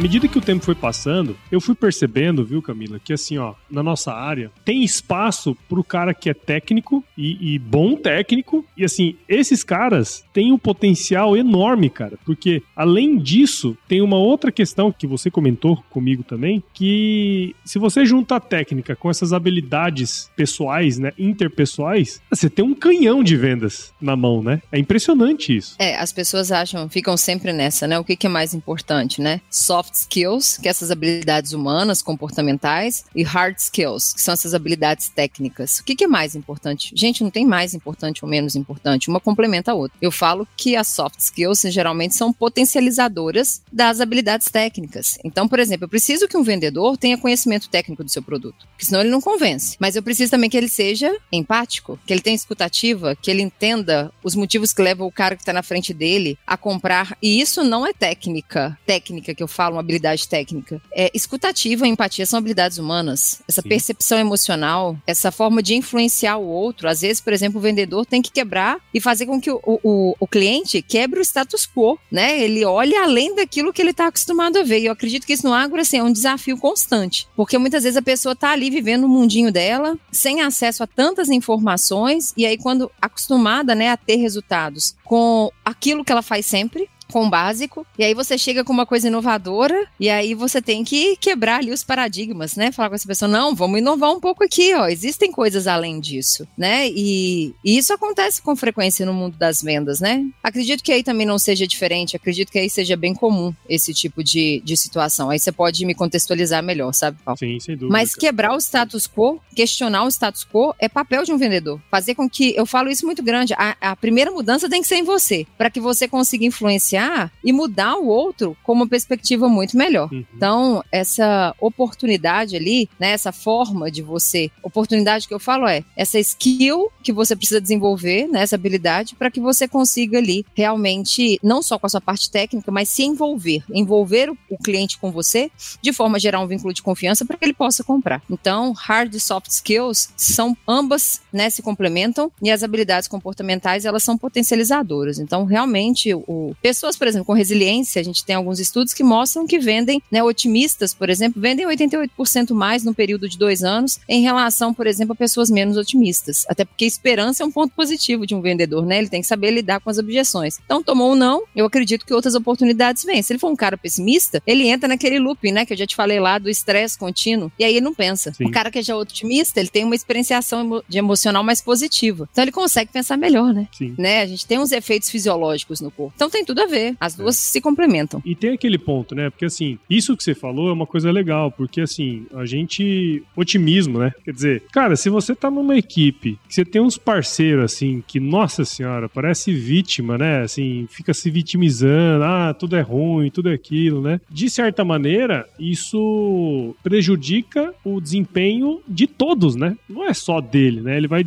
[0.00, 3.82] Medida que o tempo foi passando, eu fui percebendo, viu, Camila, que assim, ó, na
[3.82, 8.64] nossa área, tem espaço pro cara que é técnico e, e bom técnico.
[8.76, 12.18] E assim, esses caras têm um potencial enorme, cara.
[12.24, 18.06] Porque, além disso, tem uma outra questão que você comentou comigo também, que se você
[18.06, 23.92] junta a técnica com essas habilidades pessoais, né, interpessoais, você tem um canhão de vendas
[24.00, 24.62] na mão, né?
[24.72, 25.76] É impressionante isso.
[25.78, 27.98] É, as pessoas acham, ficam sempre nessa, né?
[27.98, 29.40] O que, que é mais importante, né?
[29.50, 34.54] Soft soft skills, que é essas habilidades humanas, comportamentais, e hard skills, que são essas
[34.54, 35.78] habilidades técnicas.
[35.78, 36.92] O que, que é mais importante?
[36.94, 39.98] Gente, não tem mais importante ou menos importante, uma complementa a outra.
[40.00, 45.18] Eu falo que as soft skills geralmente são potencializadoras das habilidades técnicas.
[45.24, 48.86] Então, por exemplo, eu preciso que um vendedor tenha conhecimento técnico do seu produto, porque
[48.86, 49.76] senão ele não convence.
[49.80, 54.12] Mas eu preciso também que ele seja empático, que ele tenha escutativa, que ele entenda
[54.22, 57.16] os motivos que levam o cara que está na frente dele a comprar.
[57.20, 60.80] E isso não é técnica, técnica que eu falo, habilidade técnica.
[60.92, 63.42] É, escutativa e empatia são habilidades humanas.
[63.48, 63.68] Essa Sim.
[63.68, 66.88] percepção emocional, essa forma de influenciar o outro.
[66.88, 70.16] Às vezes, por exemplo, o vendedor tem que quebrar e fazer com que o, o,
[70.18, 72.40] o cliente quebre o status quo, né?
[72.40, 74.80] Ele olha além daquilo que ele está acostumado a ver.
[74.80, 77.26] E eu acredito que isso no agro assim, é um desafio constante.
[77.36, 81.28] Porque muitas vezes a pessoa está ali vivendo o mundinho dela, sem acesso a tantas
[81.28, 86.88] informações, e aí, quando acostumada né, a ter resultados com aquilo que ela faz sempre,
[87.12, 90.82] com o básico, e aí você chega com uma coisa inovadora, e aí você tem
[90.82, 92.72] que quebrar ali os paradigmas, né?
[92.72, 96.48] Falar com essa pessoa, não, vamos inovar um pouco aqui, ó, existem coisas além disso,
[96.56, 96.88] né?
[96.88, 100.24] E, e isso acontece com frequência no mundo das vendas, né?
[100.42, 104.24] Acredito que aí também não seja diferente, acredito que aí seja bem comum esse tipo
[104.24, 105.28] de, de situação.
[105.28, 107.38] Aí você pode me contextualizar melhor, sabe, Paulo?
[107.38, 107.92] Sim, sem dúvida.
[107.92, 111.78] Mas quebrar o status quo, questionar o status quo, é papel de um vendedor.
[111.90, 114.96] Fazer com que, eu falo isso muito grande, a, a primeira mudança tem que ser
[114.96, 117.01] em você, para que você consiga influenciar
[117.44, 120.08] e mudar o outro com uma perspectiva muito melhor.
[120.12, 120.24] Uhum.
[120.34, 126.18] Então, essa oportunidade ali, né, essa forma de você, oportunidade que eu falo é essa
[126.18, 131.62] skill que você precisa desenvolver, né, essa habilidade, para que você consiga ali realmente, não
[131.62, 135.50] só com a sua parte técnica, mas se envolver, envolver o, o cliente com você,
[135.80, 138.22] de forma a gerar um vínculo de confiança para que ele possa comprar.
[138.30, 144.02] Então, hard e soft skills são ambas, né, se complementam e as habilidades comportamentais, elas
[144.02, 145.18] são potencializadoras.
[145.18, 149.02] Então, realmente, o pessoas Pessoas, por exemplo, com resiliência, a gente tem alguns estudos que
[149.02, 153.98] mostram que vendem, né, otimistas, por exemplo, vendem 88% mais no período de dois anos
[154.08, 156.44] em relação, por exemplo, a pessoas menos otimistas.
[156.48, 158.98] Até porque esperança é um ponto positivo de um vendedor, né?
[158.98, 160.58] Ele tem que saber lidar com as objeções.
[160.64, 163.22] Então, tomou um não, eu acredito que outras oportunidades vêm.
[163.22, 165.96] Se ele for um cara pessimista, ele entra naquele looping, né, que eu já te
[165.96, 168.32] falei lá do estresse contínuo, e aí ele não pensa.
[168.32, 168.46] Sim.
[168.46, 172.28] O cara que é já otimista, ele tem uma experienciação de emocional mais positiva.
[172.32, 173.68] Então ele consegue pensar melhor, né?
[173.76, 173.94] Sim.
[173.96, 174.20] Né?
[174.20, 176.12] A gente tem uns efeitos fisiológicos no corpo.
[176.14, 176.81] Então tem tudo a ver.
[177.00, 177.38] As duas é.
[177.38, 178.22] se complementam.
[178.24, 179.30] E tem aquele ponto, né?
[179.30, 183.22] Porque assim, isso que você falou é uma coisa legal, porque assim, a gente.
[183.36, 184.12] Otimismo, né?
[184.24, 188.18] Quer dizer, cara, se você tá numa equipe, que você tem uns parceiros assim, que,
[188.20, 190.42] nossa senhora, parece vítima, né?
[190.42, 194.20] Assim, fica se vitimizando, ah, tudo é ruim, tudo é aquilo, né?
[194.30, 199.76] De certa maneira, isso prejudica o desempenho de todos, né?
[199.88, 200.96] Não é só dele, né?
[200.96, 201.22] Ele vai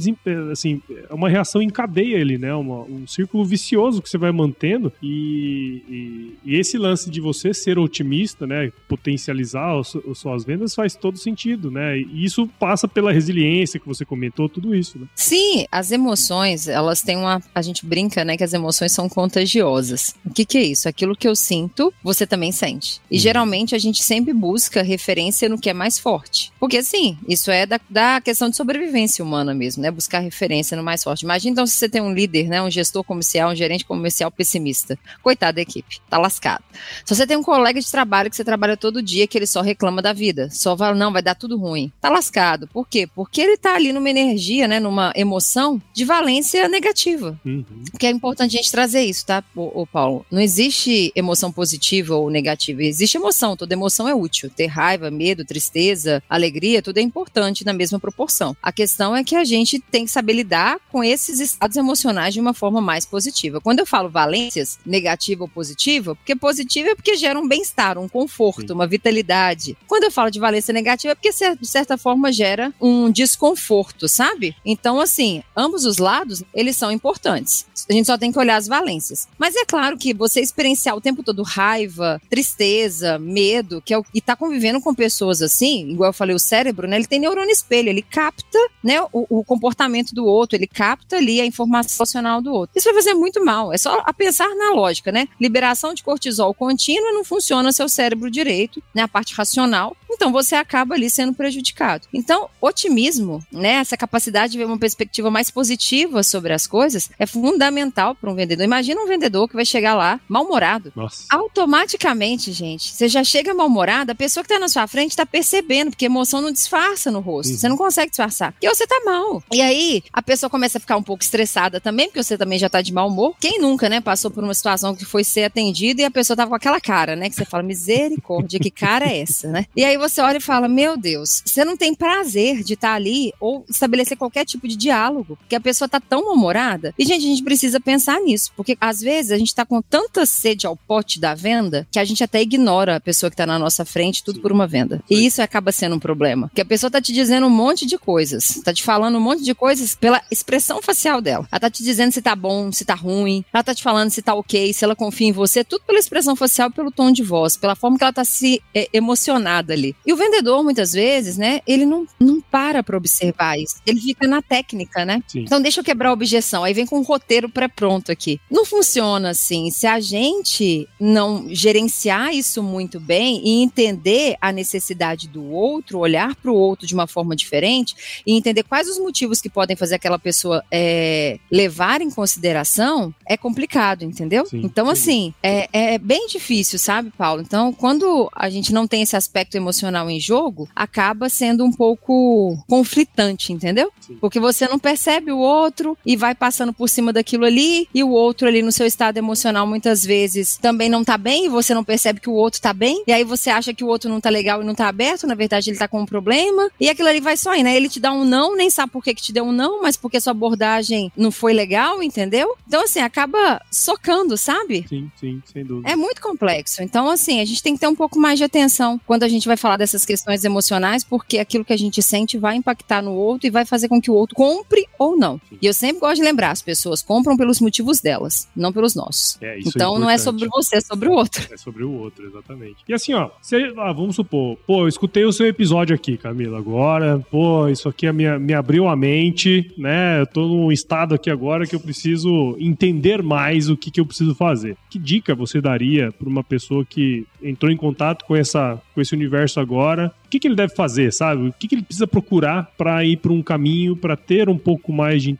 [0.52, 2.54] assim, é uma reação em cadeia ele, né?
[2.54, 7.54] Uma, um círculo vicioso que você vai mantendo e, e, e, esse lance de você
[7.54, 8.71] ser otimista, né?
[8.88, 11.98] Potencializar as, as suas vendas faz todo sentido, né?
[11.98, 15.08] E isso passa pela resiliência que você comentou, tudo isso, né?
[15.15, 18.38] Sim, as emoções, elas têm uma, a gente brinca, né?
[18.38, 20.15] Que as emoções são contagiosas.
[20.26, 20.88] O que que é isso?
[20.88, 23.02] Aquilo que eu sinto, você também sente.
[23.10, 23.19] E hum.
[23.19, 26.52] geralmente a gente sempre busca referência no que é mais forte.
[26.60, 29.91] Porque assim, isso é da, da questão de sobrevivência humana mesmo, né?
[29.91, 31.24] Buscar referência no mais forte.
[31.24, 32.62] Imagina então se você tem um líder, né?
[32.62, 34.98] Um gestor comercial, um gerente comercial pessimista.
[35.26, 36.64] Coitado da equipe, tá lascado.
[37.04, 39.62] Se você tem um colega de trabalho que você trabalha todo dia, que ele só
[39.62, 41.92] reclama da vida, só fala, não, vai dar tudo ruim.
[42.00, 42.68] Tá lascado.
[42.68, 43.08] Por quê?
[43.08, 44.80] Porque ele tá ali numa energia, né?
[44.80, 47.40] Numa emoção de valência negativa.
[47.44, 47.66] Uhum.
[47.98, 50.24] Que é importante a gente trazer isso, tá, ô, ô Paulo?
[50.30, 52.84] Não existe emoção positiva ou negativa.
[52.84, 53.58] Existe emoção.
[53.58, 54.52] Toda emoção é útil.
[54.52, 58.56] Ter raiva, medo, tristeza, alegria, tudo é importante na mesma proporção.
[58.62, 62.40] A questão é que a gente tem que saber lidar com esses estados emocionais de
[62.40, 63.60] uma forma mais positiva.
[63.60, 64.78] Quando eu falo valências,
[65.15, 68.73] negativa ou positiva, porque positiva é porque gera um bem-estar, um conforto, Sim.
[68.73, 69.78] uma vitalidade.
[69.88, 74.56] Quando eu falo de valência negativa é porque, de certa forma, gera um desconforto, sabe?
[74.65, 77.65] Então, assim, ambos os lados, eles são importantes.
[77.89, 79.28] A gente só tem que olhar as valências.
[79.38, 84.06] Mas é claro que você experienciar o tempo todo raiva, tristeza, medo, que é o,
[84.13, 86.97] e tá convivendo com pessoas assim, igual eu falei, o cérebro, né?
[86.97, 91.39] Ele tem neurônio espelho, ele capta, né, o, o comportamento do outro, ele capta ali
[91.39, 92.78] a informação emocional do outro.
[92.78, 93.71] Isso vai fazer muito mal.
[93.71, 95.28] É só a pensar na lógica, né?
[95.39, 99.02] Liberação de cortisol contínua não funciona seu cérebro direito, né?
[99.04, 99.96] A parte racional.
[100.15, 102.08] Então você acaba ali sendo prejudicado.
[102.13, 103.73] Então, otimismo, né?
[103.73, 108.36] Essa capacidade de ver uma perspectiva mais positiva sobre as coisas é fundamental para um
[108.36, 108.63] vendedor.
[108.63, 110.91] Imagina um vendedor que vai chegar lá mal-humorado.
[111.30, 115.91] Automaticamente, gente, você já chega mal-humorado, a pessoa que está na sua frente está percebendo,
[115.91, 117.51] porque emoção não disfarça no rosto.
[117.51, 117.58] Uhum.
[117.58, 118.51] Você não consegue disfarçar.
[118.54, 119.43] Porque você tá mal.
[119.51, 122.69] E aí, a pessoa começa a ficar um pouco estressada também, porque você também já
[122.69, 123.36] tá de mau humor.
[123.39, 126.49] Quem nunca, né, passou por uma situação que foi ser atendido e a pessoa tava
[126.49, 129.65] com aquela cara, né, que você fala, misericórdia, que cara é essa, né?
[129.75, 132.94] E aí você olha e fala, meu Deus, você não tem prazer de estar tá
[132.96, 136.94] ali ou estabelecer qualquer tipo de diálogo, porque a pessoa tá tão humorada.
[136.98, 140.26] E, gente, a gente precisa pensar nisso, porque às vezes a gente tá com tanta
[140.26, 143.60] sede ao pote da venda que a gente até ignora a pessoa que tá na
[143.60, 144.41] nossa frente, tudo Sim.
[144.41, 145.04] por uma venda.
[145.10, 147.98] E isso acaba sendo um problema, porque a pessoa tá te dizendo um monte de
[147.98, 151.48] coisas, tá te falando um monte de coisas pela expressão facial dela.
[151.52, 154.22] Ela tá te dizendo se tá bom, se tá ruim, ela tá te falando se
[154.22, 157.58] tá ok, se ela confia em você, tudo pela expressão facial, pelo tom de voz,
[157.58, 159.94] pela forma que ela tá se é, emocionada ali.
[160.05, 163.77] E o vendedor, muitas vezes, né, ele não, não para pra observar isso.
[163.86, 165.21] Ele fica na técnica, né?
[165.27, 165.41] Sim.
[165.41, 166.63] Então deixa eu quebrar a objeção.
[166.63, 168.39] Aí vem com um roteiro pré-pronto aqui.
[168.49, 169.71] Não funciona assim.
[169.71, 176.36] Se a gente não gerenciar isso muito bem e entender a necessidade do outro, olhar
[176.36, 179.95] para o outro de uma forma diferente e entender quais os motivos que podem fazer
[179.95, 184.45] aquela pessoa é, levar em consideração, é complicado, entendeu?
[184.45, 184.91] Sim, então, sim.
[184.91, 187.41] assim, é, é bem difícil, sabe, Paulo?
[187.41, 192.58] Então, quando a gente não tem esse aspecto emocional em jogo, acaba sendo um pouco
[192.67, 193.91] conflitante, entendeu?
[194.00, 194.17] Sim.
[194.19, 198.10] Porque você não percebe o outro e vai passando por cima daquilo ali, e o
[198.10, 201.84] outro ali no seu estado emocional muitas vezes também não tá bem, e você não
[201.84, 204.30] percebe que o outro tá bem, e aí você acha que o outro não tá
[204.30, 207.19] legal e não tá aberto, na verdade ele tá com um problema, e aquilo ali
[207.19, 207.76] vai só indo, né?
[207.76, 209.98] Ele te dá um não, nem sabe por que, que te deu um não, mas
[209.98, 212.56] porque sua abordagem não foi legal, entendeu?
[212.67, 214.86] Então, assim, acaba socando, sabe?
[214.88, 215.89] Sim, sim, sem dúvida.
[215.89, 216.82] É muito complexo.
[216.84, 219.48] Então, assim, a gente tem que ter um pouco mais de atenção quando a gente
[219.48, 223.47] vai falar dessas questões emocionais porque aquilo que a gente sente vai impactar no outro
[223.47, 225.41] e vai fazer com que o outro compre ou não.
[225.60, 229.41] E eu sempre gosto de lembrar, as pessoas compram pelos motivos delas, não pelos nossos.
[229.41, 231.47] É, então é não é sobre você, é sobre o outro.
[231.51, 232.75] É sobre o outro, exatamente.
[232.88, 236.60] E assim, ó, você, ah, vamos supor, pô, eu escutei o seu episódio aqui, Camila,
[236.60, 240.21] agora, pô, isso aqui me, me abriu a mente, né?
[240.21, 244.06] Eu tô num estado aqui agora que eu preciso entender mais o que, que eu
[244.06, 244.78] preciso fazer.
[244.91, 249.13] Que dica você daria para uma pessoa que entrou em contato com, essa, com esse
[249.13, 251.48] universo agora que, que ele deve fazer, sabe?
[251.48, 254.91] O que, que ele precisa procurar para ir para um caminho, para ter um pouco
[254.91, 255.38] mais de.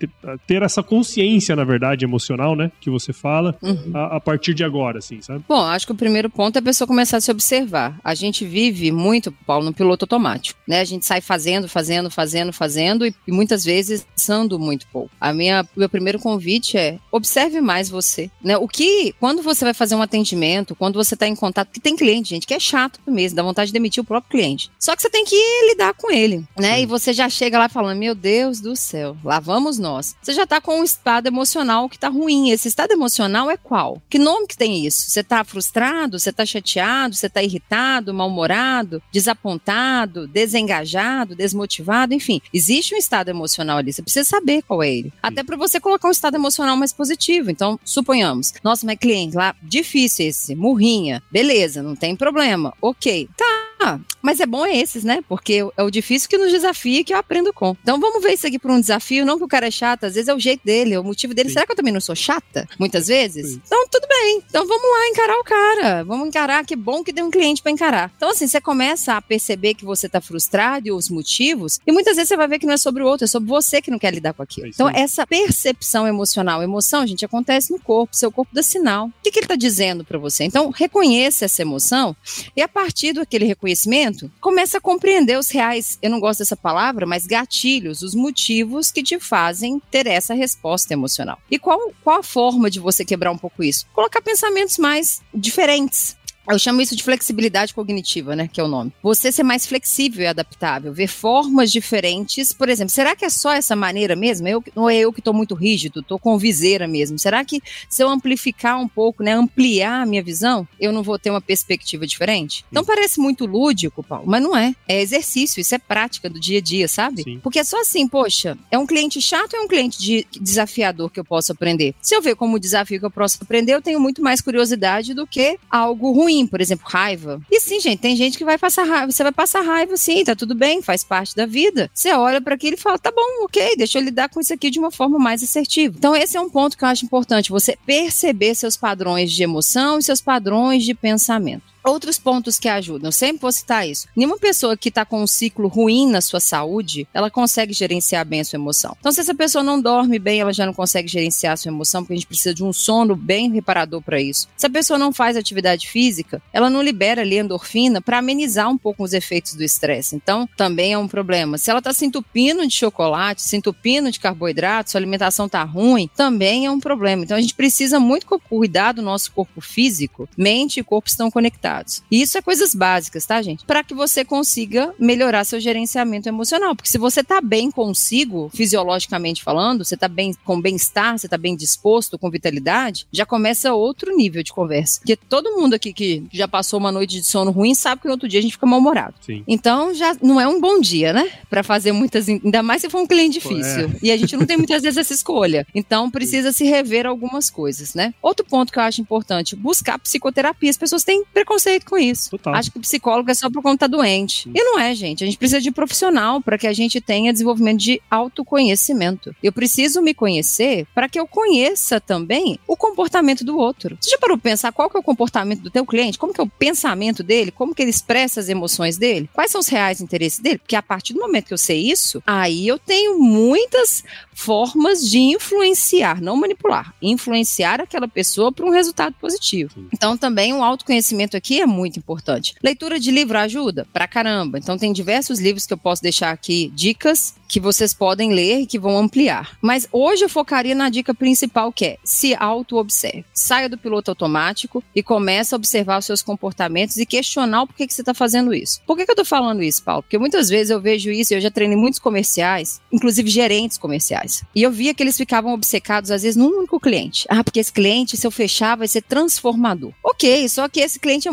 [0.48, 2.72] ter essa consciência, na verdade, emocional, né?
[2.80, 3.92] Que você fala, uhum.
[3.94, 5.44] a, a, partir de agora, assim, sabe?
[5.48, 8.00] Bom, acho que o primeiro ponto é a pessoa começar a se observar.
[8.04, 10.80] A gente vive muito, Paulo, no piloto automático, né?
[10.80, 15.12] A gente sai fazendo, fazendo, fazendo, fazendo e, e muitas vezes pensando muito pouco.
[15.20, 18.58] A minha, meu primeiro convite é observe mais você, né?
[18.58, 21.96] O que, quando você vai fazer um atendimento, quando você está em contato, que tem
[21.96, 24.72] cliente, gente, que é chato mesmo, dá vontade de demitir o próprio cliente.
[24.86, 25.36] Só que você tem que
[25.68, 26.76] lidar com ele, né?
[26.76, 26.84] Sim.
[26.84, 30.16] E você já chega lá falando: Meu Deus do céu, lá vamos nós.
[30.22, 32.52] Você já tá com um estado emocional que tá ruim.
[32.52, 34.00] Esse estado emocional é qual?
[34.08, 35.10] Que nome que tem isso?
[35.10, 36.20] Você tá frustrado?
[36.20, 37.16] Você tá chateado?
[37.16, 42.14] Você tá irritado, mal-humorado, desapontado, desengajado, desmotivado?
[42.14, 43.92] Enfim, existe um estado emocional ali.
[43.92, 45.10] Você precisa saber qual é ele.
[45.10, 45.14] Sim.
[45.24, 47.50] Até para você colocar um estado emocional mais positivo.
[47.50, 51.24] Então, suponhamos, nossa, mas cliente lá, difícil esse, murrinha.
[51.32, 52.72] Beleza, não tem problema.
[52.80, 53.28] Ok.
[53.36, 55.24] Tá, mas é bom esses, né?
[55.30, 57.78] Porque é o difícil que nos desafia e que eu aprendo com.
[57.84, 60.16] Então vamos ver isso aqui por um desafio, não que o cara é chato, às
[60.16, 61.50] vezes é o jeito dele, é o motivo dele.
[61.50, 61.54] Sim.
[61.54, 62.68] Será que eu também não sou chata?
[62.80, 63.52] Muitas vezes?
[63.52, 63.62] Sim.
[63.66, 64.42] Então tudo bem.
[64.50, 66.04] Então vamos lá encarar o cara.
[66.04, 68.12] Vamos encarar, que bom que tem um cliente para encarar.
[68.18, 72.16] Então assim, você começa a perceber que você tá frustrado e os motivos, e muitas
[72.16, 74.00] vezes você vai ver que não é sobre o outro, é sobre você que não
[74.00, 74.68] quer lidar com aquilo.
[74.68, 79.08] É então essa percepção emocional, emoção, gente, acontece no corpo, seu corpo dá sinal.
[79.08, 80.46] O que, que ele tá dizendo para você?
[80.46, 82.16] Então reconheça essa emoção
[82.56, 87.06] e a partir daquele reconhecimento, começa a compreender os reais, eu não gosto dessa palavra,
[87.06, 91.40] mas gatilhos, os motivos que te fazem ter essa resposta emocional.
[91.50, 93.86] E qual, qual a forma de você quebrar um pouco isso?
[93.94, 96.16] Colocar pensamentos mais diferentes.
[96.50, 98.50] Eu chamo isso de flexibilidade cognitiva, né?
[98.52, 98.94] Que é o nome.
[99.02, 102.54] Você ser mais flexível e adaptável, ver formas diferentes.
[102.54, 104.48] Por exemplo, será que é só essa maneira mesmo?
[104.48, 107.18] Eu, ou é eu que estou muito rígido, estou com viseira mesmo?
[107.18, 109.34] Será que se eu amplificar um pouco, né?
[109.34, 112.64] Ampliar a minha visão, eu não vou ter uma perspectiva diferente?
[112.70, 114.76] Então parece muito lúdico, Paulo, mas não é.
[114.88, 117.24] É exercício, isso é prática do dia a dia, sabe?
[117.24, 117.40] Sim.
[117.42, 121.10] Porque é só assim, poxa, é um cliente chato ou é um cliente de, desafiador
[121.10, 121.96] que eu posso aprender?
[122.02, 125.26] Se eu ver como desafio que eu posso aprender, eu tenho muito mais curiosidade do
[125.26, 127.42] que algo ruim ruim, por exemplo, raiva.
[127.50, 129.12] E sim, gente, tem gente que vai passar raiva.
[129.12, 131.90] Você vai passar raiva, sim, tá tudo bem, faz parte da vida.
[131.94, 134.70] Você olha para aquilo e fala, tá bom, ok, deixa eu lidar com isso aqui
[134.70, 135.96] de uma forma mais assertiva.
[135.98, 140.00] Então, esse é um ponto que eu acho importante, você perceber seus padrões de emoção
[140.00, 141.75] e seus padrões de pensamento.
[141.88, 144.08] Outros pontos que ajudam, sempre vou citar isso.
[144.16, 148.42] Nenhuma pessoa que está com um ciclo ruim na sua saúde, ela consegue gerenciar bem
[148.42, 148.98] a sua emoção.
[149.00, 152.02] Então, se essa pessoa não dorme bem, ela já não consegue gerenciar a sua emoção,
[152.02, 154.48] porque a gente precisa de um sono bem reparador para isso.
[154.58, 158.80] Se a pessoa não faz atividade física, ela não libera ali endorfina para amenizar um
[158.80, 160.16] pouco os efeitos do estresse.
[160.16, 161.60] Então, também é um problema.
[161.60, 166.10] Se ela está se entupindo de chocolate, se entupindo de carboidrato, sua alimentação está ruim,
[166.16, 167.24] também é um problema.
[167.24, 170.28] Então, a gente precisa muito cuidar do nosso corpo físico.
[170.36, 171.75] Mente e corpo estão conectados.
[172.10, 173.66] E isso é coisas básicas, tá, gente?
[173.66, 176.76] Para que você consiga melhorar seu gerenciamento emocional.
[176.76, 181.38] Porque se você tá bem consigo, fisiologicamente falando, você tá bem com bem-estar, você tá
[181.38, 185.00] bem disposto, com vitalidade, já começa outro nível de conversa.
[185.00, 188.14] Porque todo mundo aqui que já passou uma noite de sono ruim sabe que no
[188.14, 189.16] outro dia a gente fica mal-humorado.
[189.48, 191.32] Então já não é um bom dia, né?
[191.50, 193.86] Para fazer muitas, ainda mais se for um cliente difícil.
[193.86, 194.00] É.
[194.04, 195.66] E a gente não tem muitas vezes essa escolha.
[195.74, 198.14] Então precisa se rever algumas coisas, né?
[198.22, 200.70] Outro ponto que eu acho importante, buscar psicoterapia.
[200.70, 202.30] As pessoas têm preconceito preconceito com isso.
[202.30, 202.56] Total.
[202.56, 204.50] Acho que o psicólogo é só por conta doente.
[204.54, 205.24] E não é, gente.
[205.24, 209.36] A gente precisa de profissional para que a gente tenha desenvolvimento de autoconhecimento.
[209.42, 213.98] Eu preciso me conhecer para que eu conheça também o comportamento do outro.
[214.00, 216.18] Você já parou para pensar qual que é o comportamento do teu cliente?
[216.18, 217.52] Como que é o pensamento dele?
[217.52, 219.30] Como que ele expressa as emoções dele?
[219.34, 220.60] Quais são os reais interesses dele?
[220.60, 224.04] Porque a partir do momento que eu sei isso, aí eu tenho muitas
[224.34, 229.88] formas de influenciar, não manipular, influenciar aquela pessoa para um resultado positivo.
[229.94, 232.56] Então também o um autoconhecimento aqui é muito importante.
[232.64, 234.58] Leitura de livro ajuda pra caramba.
[234.58, 238.66] Então tem diversos livros que eu posso deixar aqui dicas que vocês podem ler e
[238.66, 239.58] que vão ampliar.
[239.62, 243.26] Mas hoje eu focaria na dica principal que é se auto-observe.
[243.34, 247.88] Saia do piloto automático e comece a observar os seus comportamentos e questionar o porquê
[247.88, 248.82] que você está fazendo isso.
[248.86, 250.04] Por que, que eu estou falando isso, Paulo?
[250.04, 254.64] Porque muitas vezes eu vejo isso, eu já treinei muitos comerciais, inclusive gerentes comerciais, e
[254.64, 257.26] eu via que eles ficavam obcecados às vezes num único cliente.
[257.30, 259.92] Ah, porque esse cliente, se eu fechar, vai ser transformador.
[260.04, 261.32] Ok, só que esse cliente é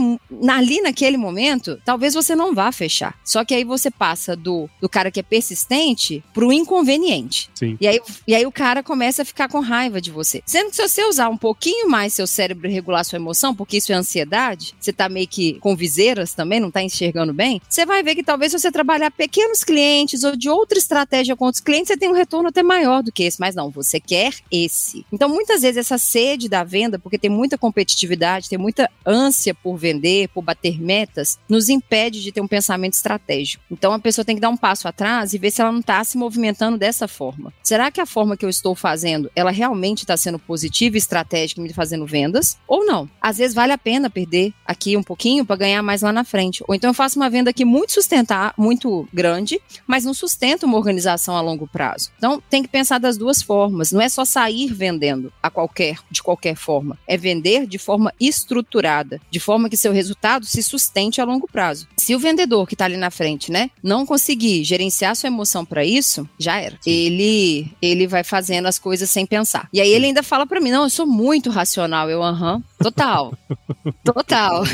[0.48, 3.18] ali naquele momento, talvez você não vá fechar.
[3.24, 7.50] Só que aí você passa do, do cara que é persistente pro inconveniente.
[7.54, 7.76] Sim.
[7.80, 10.42] E aí, e aí o cara começa a ficar com raiva de você.
[10.46, 13.76] Sendo que se você usar um pouquinho mais seu cérebro e regular sua emoção, porque
[13.76, 17.86] isso é ansiedade, você tá meio que com viseiras também, não tá enxergando bem, você
[17.86, 21.62] vai ver que talvez se você trabalhar pequenos clientes ou de outra estratégia com outros
[21.62, 23.40] clientes, você tem um retorno até maior do que esse.
[23.40, 25.04] Mas não, você quer esse.
[25.12, 29.76] Então, muitas vezes, essa sede da venda, porque tem muita competitividade, tem muita ânsia por
[29.76, 30.01] vender,
[30.32, 33.62] por bater metas, nos impede de ter um pensamento estratégico.
[33.70, 36.03] Então, a pessoa tem que dar um passo atrás e ver se ela não está
[36.05, 37.53] se movimentando dessa forma.
[37.62, 41.61] Será que a forma que eu estou fazendo, ela realmente está sendo positiva e estratégica
[41.61, 42.59] me fazendo vendas?
[42.66, 43.09] Ou não?
[43.20, 46.62] Às vezes vale a pena perder aqui um pouquinho para ganhar mais lá na frente.
[46.66, 50.76] Ou então eu faço uma venda aqui muito sustentar, muito grande, mas não sustenta uma
[50.76, 52.11] organização a longo prazo.
[52.16, 53.92] Então, tem que pensar das duas formas.
[53.92, 56.98] Não é só sair vendendo a qualquer, de qualquer forma.
[57.07, 61.86] É vender de forma estruturada, de forma que seu resultado se sustente a longo prazo.
[61.96, 65.84] Se o vendedor que está ali na frente, né, não conseguir gerenciar sua emoção para
[65.84, 66.78] isso, já era.
[66.86, 69.68] Ele ele vai fazendo as coisas sem pensar.
[69.72, 72.08] E aí ele ainda fala para mim: "Não, eu sou muito racional".
[72.08, 73.36] Eu, aham, total.
[74.04, 74.64] total.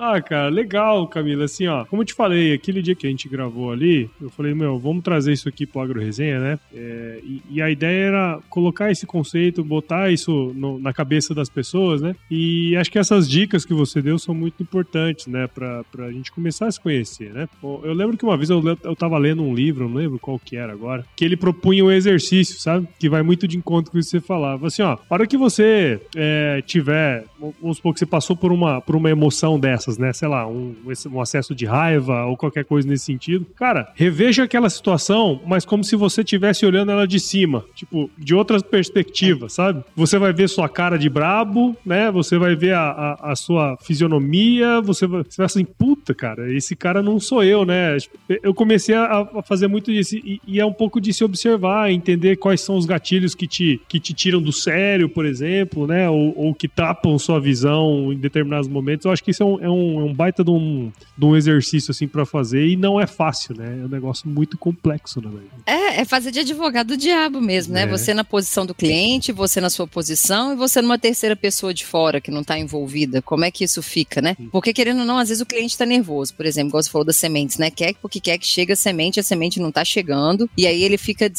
[0.00, 1.44] Ah, cara, legal, Camila.
[1.44, 4.54] Assim, ó, como eu te falei, aquele dia que a gente gravou ali, eu falei,
[4.54, 6.58] meu, vamos trazer isso aqui pro Agro Resenha, né?
[6.72, 11.48] É, e, e, a ideia era colocar esse conceito, botar isso no, na cabeça das
[11.48, 12.14] pessoas, né?
[12.30, 15.48] E acho que essas dicas que você deu são muito importantes, né?
[15.48, 17.48] Pra, pra gente começar a se conhecer, né?
[17.60, 20.56] Eu lembro que uma vez eu, eu tava lendo um livro, não lembro qual que
[20.56, 22.86] era agora, que ele propunha um exercício, sabe?
[23.00, 24.68] Que vai muito de encontro com o que você falava.
[24.68, 27.24] Assim, ó, para que você é, tiver,
[27.60, 30.12] vamos supor que você passou por uma, por uma emoção dessa, né?
[30.12, 30.74] Sei lá, um,
[31.10, 33.46] um acesso de raiva ou qualquer coisa nesse sentido.
[33.56, 38.34] Cara, reveja aquela situação, mas como se você estivesse olhando ela de cima, tipo, de
[38.34, 39.82] outra perspectiva, sabe?
[39.96, 42.10] Você vai ver sua cara de brabo, né?
[42.10, 46.52] Você vai ver a, a, a sua fisionomia, você vai, você vai assim, puta, cara,
[46.52, 47.96] esse cara não sou eu, né?
[48.42, 51.90] Eu comecei a, a fazer muito disso e, e, é um pouco de se observar,
[51.90, 56.08] entender quais são os gatilhos que te, que te tiram do sério, por exemplo, né?
[56.08, 59.04] Ou, ou que tapam sua visão em determinados momentos.
[59.04, 61.24] Eu acho que isso é um, é um um, é um baita de um, de
[61.24, 63.78] um exercício assim para fazer e não é fácil, né?
[63.82, 65.30] É um negócio muito complexo, né?
[65.66, 67.82] É, é fazer de advogado do diabo mesmo, né?
[67.82, 67.86] É.
[67.86, 71.84] Você na posição do cliente, você na sua posição e você numa terceira pessoa de
[71.84, 73.20] fora que não tá envolvida.
[73.22, 74.36] Como é que isso fica, né?
[74.50, 77.04] Porque querendo ou não, às vezes o cliente tá nervoso, por exemplo, igual você falou
[77.04, 77.70] das sementes, né?
[77.70, 80.98] Quer porque quer que chegue a semente, a semente não tá chegando e aí ele
[80.98, 81.30] fica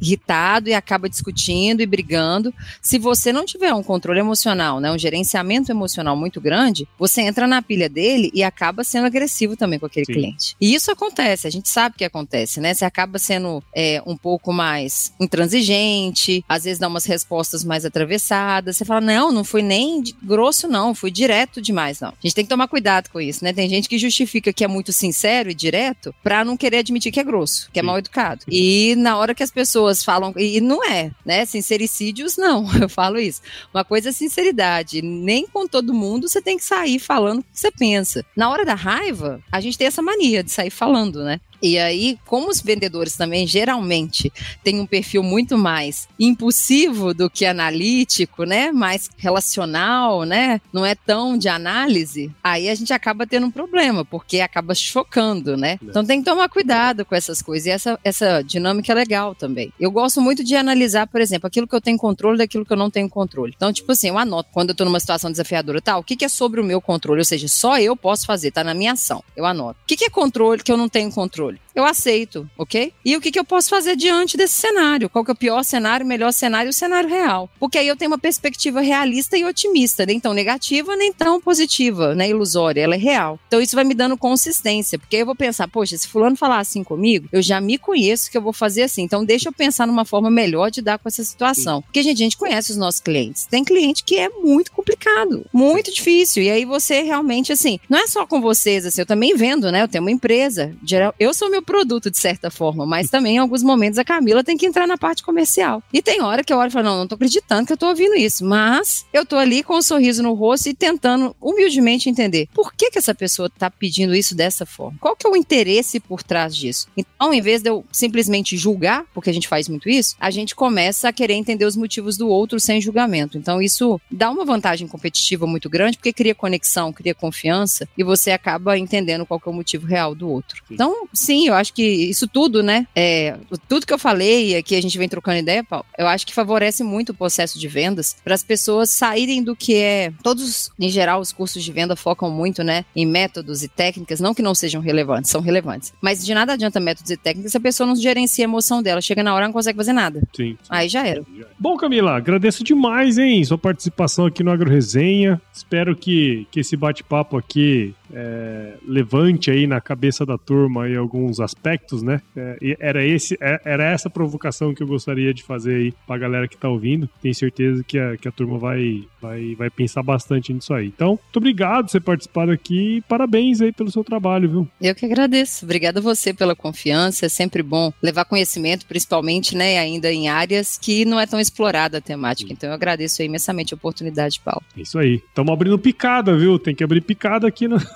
[0.00, 2.52] irritado e acaba discutindo e brigando.
[2.80, 7.46] Se você não tiver um controle emocional, né, um gerenciamento emocional muito grande, você entra
[7.46, 10.12] na pilha pilha dele e acaba sendo agressivo também com aquele Sim.
[10.14, 10.56] cliente.
[10.58, 12.72] E isso acontece, a gente sabe que acontece, né?
[12.72, 18.78] Você acaba sendo é, um pouco mais intransigente, às vezes dá umas respostas mais atravessadas.
[18.78, 22.08] Você fala, não, não fui nem grosso, não, fui direto demais, não.
[22.08, 23.52] A gente tem que tomar cuidado com isso, né?
[23.52, 27.20] Tem gente que justifica que é muito sincero e direto pra não querer admitir que
[27.20, 28.44] é grosso, que é mal educado.
[28.48, 31.44] E na hora que as pessoas falam, e não é, né?
[31.44, 33.42] Sincericídios, não, eu falo isso.
[33.74, 35.02] Uma coisa é sinceridade.
[35.02, 38.24] Nem com todo mundo você tem que sair falando que você pensa.
[38.36, 41.40] Na hora da raiva, a gente tem essa mania de sair falando, né?
[41.62, 44.32] E aí, como os vendedores também geralmente
[44.62, 48.70] têm um perfil muito mais impulsivo do que analítico, né?
[48.72, 50.60] Mais relacional, né?
[50.72, 55.56] Não é tão de análise, aí a gente acaba tendo um problema, porque acaba chocando,
[55.56, 55.78] né?
[55.82, 57.66] Então tem que tomar cuidado com essas coisas.
[57.66, 59.72] E essa, essa dinâmica é legal também.
[59.78, 62.76] Eu gosto muito de analisar, por exemplo, aquilo que eu tenho controle daquilo que eu
[62.76, 63.52] não tenho controle.
[63.56, 66.16] Então, tipo assim, eu anoto quando eu tô numa situação desafiadora, tal, tá, o que,
[66.16, 67.20] que é sobre o meu controle?
[67.20, 69.22] Ou seja, só eu posso fazer, tá na minha ação.
[69.36, 69.78] Eu anoto.
[69.82, 71.45] O que, que é controle que eu não tenho controle?
[71.46, 71.65] Controle.
[71.76, 72.90] Eu aceito, ok?
[73.04, 75.10] E o que, que eu posso fazer diante desse cenário?
[75.10, 77.50] Qual que é o pior cenário, o melhor cenário e o cenário real?
[77.60, 82.14] Porque aí eu tenho uma perspectiva realista e otimista, nem tão negativa, nem tão positiva,
[82.14, 82.30] né?
[82.30, 83.38] Ilusória, ela é real.
[83.46, 86.82] Então isso vai me dando consistência, porque eu vou pensar, poxa, se fulano falar assim
[86.82, 89.02] comigo, eu já me conheço que eu vou fazer assim.
[89.02, 91.82] Então deixa eu pensar numa forma melhor de dar com essa situação.
[91.82, 93.44] Porque, gente, a gente conhece os nossos clientes.
[93.44, 96.42] Tem cliente que é muito complicado, muito difícil.
[96.42, 99.82] E aí você realmente, assim, não é só com vocês, assim, eu também vendo, né?
[99.82, 100.74] Eu tenho uma empresa.
[101.20, 104.56] Eu sou meu produto, de certa forma, mas também em alguns momentos a Camila tem
[104.56, 105.82] que entrar na parte comercial.
[105.92, 107.88] E tem hora que eu olho e falo, não, não tô acreditando que eu tô
[107.88, 112.48] ouvindo isso, mas eu tô ali com um sorriso no rosto e tentando humildemente entender
[112.54, 114.96] por que que essa pessoa tá pedindo isso dessa forma.
[115.00, 116.88] Qual que é o interesse por trás disso?
[116.96, 120.54] Então, em vez de eu simplesmente julgar, porque a gente faz muito isso, a gente
[120.54, 123.36] começa a querer entender os motivos do outro sem julgamento.
[123.36, 128.30] Então, isso dá uma vantagem competitiva muito grande, porque cria conexão, cria confiança e você
[128.30, 130.62] acaba entendendo qual que é o motivo real do outro.
[130.70, 132.86] Então, sim, eu acho que isso tudo, né?
[132.94, 133.36] É,
[133.68, 136.34] tudo que eu falei e aqui a gente vem trocando ideia, Paulo, eu acho que
[136.34, 140.12] favorece muito o processo de vendas para as pessoas saírem do que é.
[140.22, 144.34] Todos, em geral, os cursos de venda focam muito, né, em métodos e técnicas, não
[144.34, 145.92] que não sejam relevantes, são relevantes.
[146.00, 149.00] Mas de nada adianta métodos e técnicas se a pessoa não gerencia a emoção dela.
[149.00, 150.20] Chega na hora e não consegue fazer nada.
[150.34, 150.52] Sim.
[150.52, 150.58] sim.
[150.68, 151.22] Aí já era.
[151.58, 155.40] Bom, Camila, agradeço demais, hein, sua participação aqui no Agro Resenha.
[155.52, 161.40] Espero que, que esse bate-papo aqui é, levante aí na cabeça da turma aí alguns
[161.40, 162.20] aspectos, né?
[162.36, 166.48] É, era, esse, é, era essa provocação que eu gostaria de fazer aí pra galera
[166.48, 167.08] que tá ouvindo.
[167.20, 170.86] Tenho certeza que a, que a turma vai, vai, vai pensar bastante nisso aí.
[170.86, 174.68] Então, muito obrigado por ter participado aqui e parabéns aí pelo seu trabalho, viu?
[174.80, 175.64] Eu que agradeço.
[175.64, 177.26] Obrigada a você pela confiança.
[177.26, 181.98] É sempre bom levar conhecimento, principalmente, né, ainda em áreas que não é tão explorada
[181.98, 182.52] a temática.
[182.52, 184.62] Então, eu agradeço imensamente a oportunidade, Paulo.
[184.76, 185.16] Isso aí.
[185.16, 186.58] Estamos abrindo picada, viu?
[186.58, 187.78] Tem que abrir picada aqui no,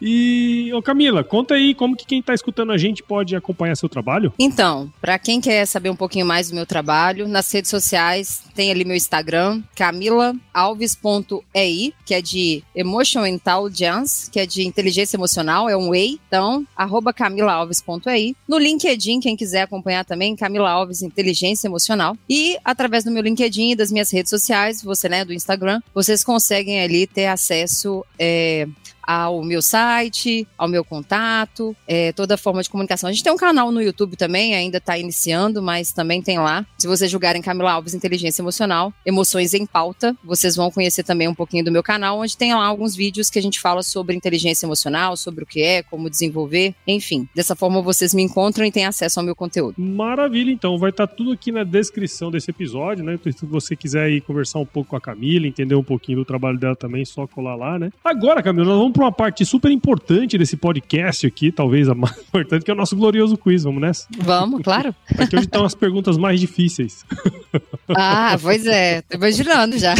[0.00, 3.88] e, ô Camila, conta aí como que quem está escutando a gente pode acompanhar seu
[3.88, 4.32] trabalho?
[4.38, 8.70] Então, para quem quer saber um pouquinho mais do meu trabalho, nas redes sociais tem
[8.70, 15.76] ali meu Instagram, camilaalves.ei, que é de Emotional Intelligence, que é de inteligência emocional, é
[15.76, 16.18] um EI.
[16.26, 18.34] Então, arroba camilaalves.ei.
[18.46, 22.16] No LinkedIn, quem quiser acompanhar também, Camila Alves Inteligência Emocional.
[22.28, 26.22] E através do meu LinkedIn e das minhas redes sociais, você, né, do Instagram, vocês
[26.24, 28.66] conseguem ali ter acesso é,
[29.02, 33.08] ao meu site, ao meu contato, é, toda forma de comunicação.
[33.08, 36.64] A gente tem um canal no YouTube também, ainda está iniciando, mas também tem lá.
[36.78, 41.34] Se vocês jogarem Camila Alves Inteligência Emocional, Emoções em Pauta, vocês vão conhecer também um
[41.34, 44.66] pouquinho do meu canal, onde tem lá alguns vídeos que a gente fala sobre inteligência
[44.66, 47.28] emocional, sobre o que é, como desenvolver, enfim.
[47.34, 49.74] Dessa forma vocês me encontram e têm acesso ao meu conteúdo.
[49.78, 50.78] Maravilha, então.
[50.78, 53.18] Vai estar tá tudo aqui na descrição desse episódio, né?
[53.36, 56.58] Se você quiser ir conversar um pouco com a Camila, entender um pouquinho do trabalho
[56.58, 57.90] dela também, só colar lá, né?
[58.04, 61.94] Agora, Camila, nós vamos vamos para uma parte super importante desse podcast aqui, talvez a
[61.94, 63.64] mais importante, que é o nosso glorioso quiz.
[63.64, 64.06] Vamos nessa?
[64.18, 64.94] Vamos, claro.
[65.18, 67.04] Aqui hoje estão as perguntas mais difíceis.
[67.94, 69.02] Ah, pois é.
[69.02, 69.94] Tô imaginando já.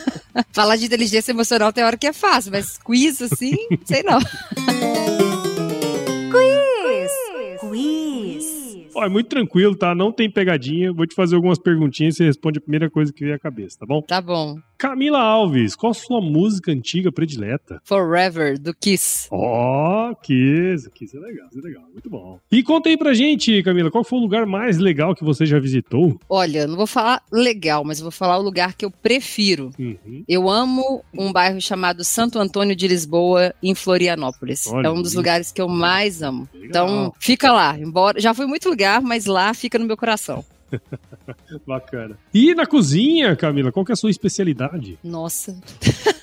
[0.50, 4.18] Falar de inteligência emocional tem hora que é fácil, mas quiz assim, sei não.
[6.30, 7.12] quiz!
[7.60, 8.44] Quiz!
[8.94, 9.94] Ó, é muito tranquilo, tá?
[9.94, 10.90] Não tem pegadinha.
[10.90, 13.80] Vou te fazer algumas perguntinhas e você responde a primeira coisa que vier à cabeça,
[13.80, 14.00] tá bom?
[14.00, 14.56] Tá bom.
[14.76, 17.80] Camila Alves, qual a sua música antiga predileta?
[17.84, 19.28] Forever, do Kiss.
[19.30, 20.90] Ó, oh, Kiss.
[20.90, 21.84] Kiss é legal, Kiss é legal.
[21.92, 22.38] Muito bom.
[22.50, 25.58] E conta aí pra gente, Camila, qual foi o lugar mais legal que você já
[25.58, 26.18] visitou?
[26.28, 29.70] Olha, não vou falar legal, mas vou falar o lugar que eu prefiro.
[29.78, 30.24] Uhum.
[30.28, 34.66] Eu amo um bairro chamado Santo Antônio de Lisboa, em Florianópolis.
[34.66, 35.16] Olha, é um dos isso.
[35.16, 36.48] lugares que eu mais amo.
[36.52, 36.68] Legal.
[36.68, 37.78] Então, fica lá.
[37.78, 40.44] Embora já fui muito lugar, mas lá fica no meu coração.
[41.66, 42.18] Bacana.
[42.32, 44.98] E na cozinha, Camila, qual que é a sua especialidade?
[45.02, 45.58] Nossa.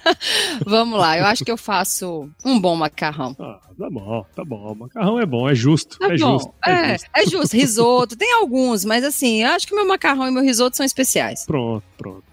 [0.66, 3.36] Vamos lá, eu acho que eu faço um bom macarrão.
[3.40, 4.76] Ah, tá bom, tá bom.
[4.76, 5.98] Macarrão é bom, é justo.
[5.98, 6.34] Tá é, bom.
[6.34, 7.10] Justo, é, é, justo.
[7.14, 7.58] É justo.
[7.58, 11.46] Risoto, tem alguns, mas assim, eu acho que meu macarrão e meu risoto são especiais.
[11.46, 11.84] Pronto.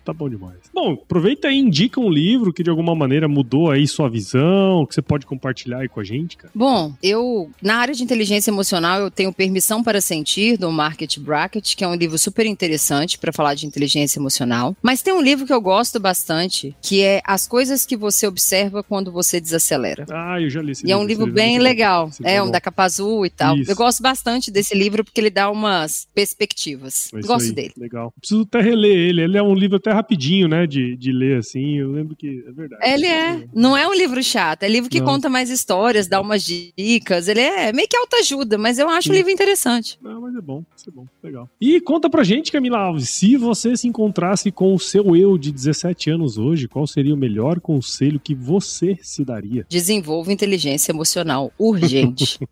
[0.08, 0.56] Tá bom demais.
[0.72, 4.94] Bom, aproveita e indica um livro que de alguma maneira mudou aí sua visão, que
[4.94, 6.50] você pode compartilhar aí com a gente, cara.
[6.54, 11.76] Bom, eu, na área de inteligência emocional, eu tenho Permissão para Sentir, do Market Bracket,
[11.76, 14.74] que é um livro super interessante para falar de inteligência emocional.
[14.80, 18.82] Mas tem um livro que eu gosto bastante, que é As Coisas que Você Observa
[18.82, 20.06] Quando Você Desacelera.
[20.10, 20.90] Ah, eu já li esse e livro.
[20.90, 22.10] E é um livro bem livro legal.
[22.24, 23.58] É, é um da capa azul e tal.
[23.58, 23.70] Isso.
[23.70, 27.10] Eu gosto bastante desse livro porque ele dá umas perspectivas.
[27.12, 27.52] É gosto aí.
[27.52, 27.74] dele.
[27.76, 28.10] Legal.
[28.18, 29.20] Preciso até reler ele.
[29.20, 31.76] Ele é um livro até rapidinho, né, de, de ler, assim.
[31.76, 32.82] Eu lembro que é verdade.
[32.88, 33.44] Ele é.
[33.54, 34.62] Não é um livro chato.
[34.62, 35.06] É livro que Não.
[35.06, 37.28] conta mais histórias, dá umas dicas.
[37.28, 39.10] Ele é meio que autoajuda, mas eu acho Sim.
[39.12, 39.98] um livro interessante.
[40.02, 40.62] Não, mas é bom.
[40.76, 41.06] Isso é bom.
[41.28, 41.48] Legal.
[41.60, 45.52] E conta pra gente, Camila Alves, se você se encontrasse com o seu eu de
[45.52, 49.66] 17 anos hoje, qual seria o melhor conselho que você se daria?
[49.68, 52.38] Desenvolva inteligência emocional urgente.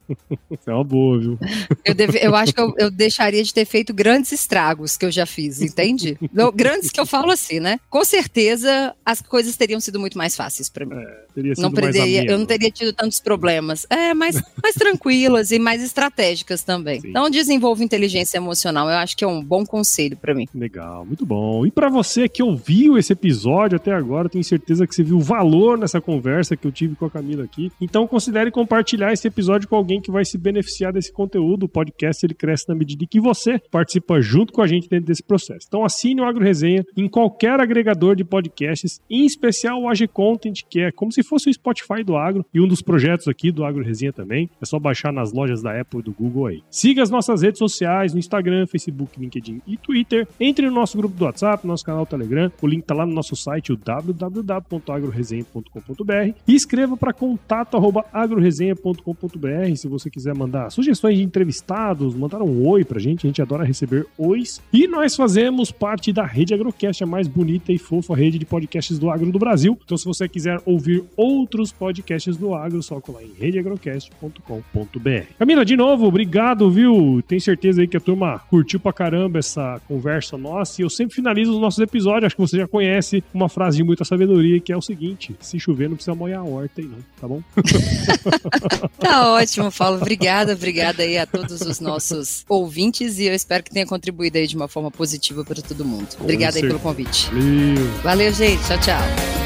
[0.67, 1.39] É uma boa, viu?
[1.85, 5.11] Eu, deve, eu acho que eu, eu, deixaria de ter feito grandes estragos que eu
[5.11, 6.19] já fiz, entende?
[6.55, 7.79] grandes que eu falo assim, né?
[7.89, 10.97] Com certeza as coisas teriam sido muito mais fáceis para mim.
[10.97, 13.87] É, teria sido não perderia, eu não teria tido tantos problemas.
[13.89, 17.01] É, mais, mais tranquilas e mais estratégicas também.
[17.01, 17.11] Sim.
[17.11, 18.66] Então, desenvolva inteligência emocional.
[18.91, 20.47] Eu acho que é um bom conselho para mim.
[20.55, 21.67] Legal, muito bom.
[21.67, 25.79] E para você que ouviu esse episódio até agora, tenho certeza que você viu valor
[25.79, 27.71] nessa conversa que eu tive com a Camila aqui.
[27.81, 31.65] Então, considere compartilhar esse episódio com alguém que vai se beneficiar desse conteúdo.
[31.65, 35.23] O podcast ele cresce na medida que você participa junto com a gente dentro desse
[35.23, 35.67] processo.
[35.69, 40.63] Então, assine o Agro Resenha em qualquer agregador de podcasts, em especial o AG Content,
[40.69, 43.65] que é como se fosse o Spotify do Agro e um dos projetos aqui do
[43.65, 44.49] Agro Resenha também.
[44.61, 46.63] É só baixar nas lojas da Apple e do Google aí.
[46.71, 50.29] Siga as nossas redes sociais no Instagram, Facebook, LinkedIn e Twitter.
[50.39, 52.53] Entre no nosso grupo do WhatsApp, nosso canal Telegram.
[52.63, 60.09] O link tá lá no nosso site, o www.agroresenha.com.br e escreva para contato@agroresenha.com.br se você
[60.11, 64.63] quiser mandar sugestões de entrevistados, mandar um oi pra gente, a gente adora receber ois.
[64.73, 68.99] E nós fazemos parte da Rede Agrocast, a mais bonita e fofa rede de podcasts
[68.99, 69.79] do agro do Brasil.
[69.85, 75.27] Então se você quiser ouvir outros podcasts do agro, só colar em redeagrocast.com.br.
[75.39, 77.23] Camila, de novo, obrigado, viu?
[77.27, 81.15] Tenho certeza aí que a turma curtiu pra caramba essa conversa nossa e eu sempre
[81.15, 84.73] finalizo os nossos episódios, acho que você já conhece uma frase de muita sabedoria que
[84.73, 87.43] é o seguinte: se chover não precisa molhar a horta aí não, tá bom?
[88.99, 89.97] tá ótimo, Paulo.
[89.97, 94.47] Obrigada, obrigada aí a todos os nossos ouvintes e eu espero que tenha contribuído aí
[94.47, 96.09] de uma forma positiva para todo mundo.
[96.21, 97.31] Obrigada aí pelo convite.
[97.31, 98.27] Valeu.
[98.27, 98.63] Valeu, gente.
[98.67, 99.46] Tchau, tchau.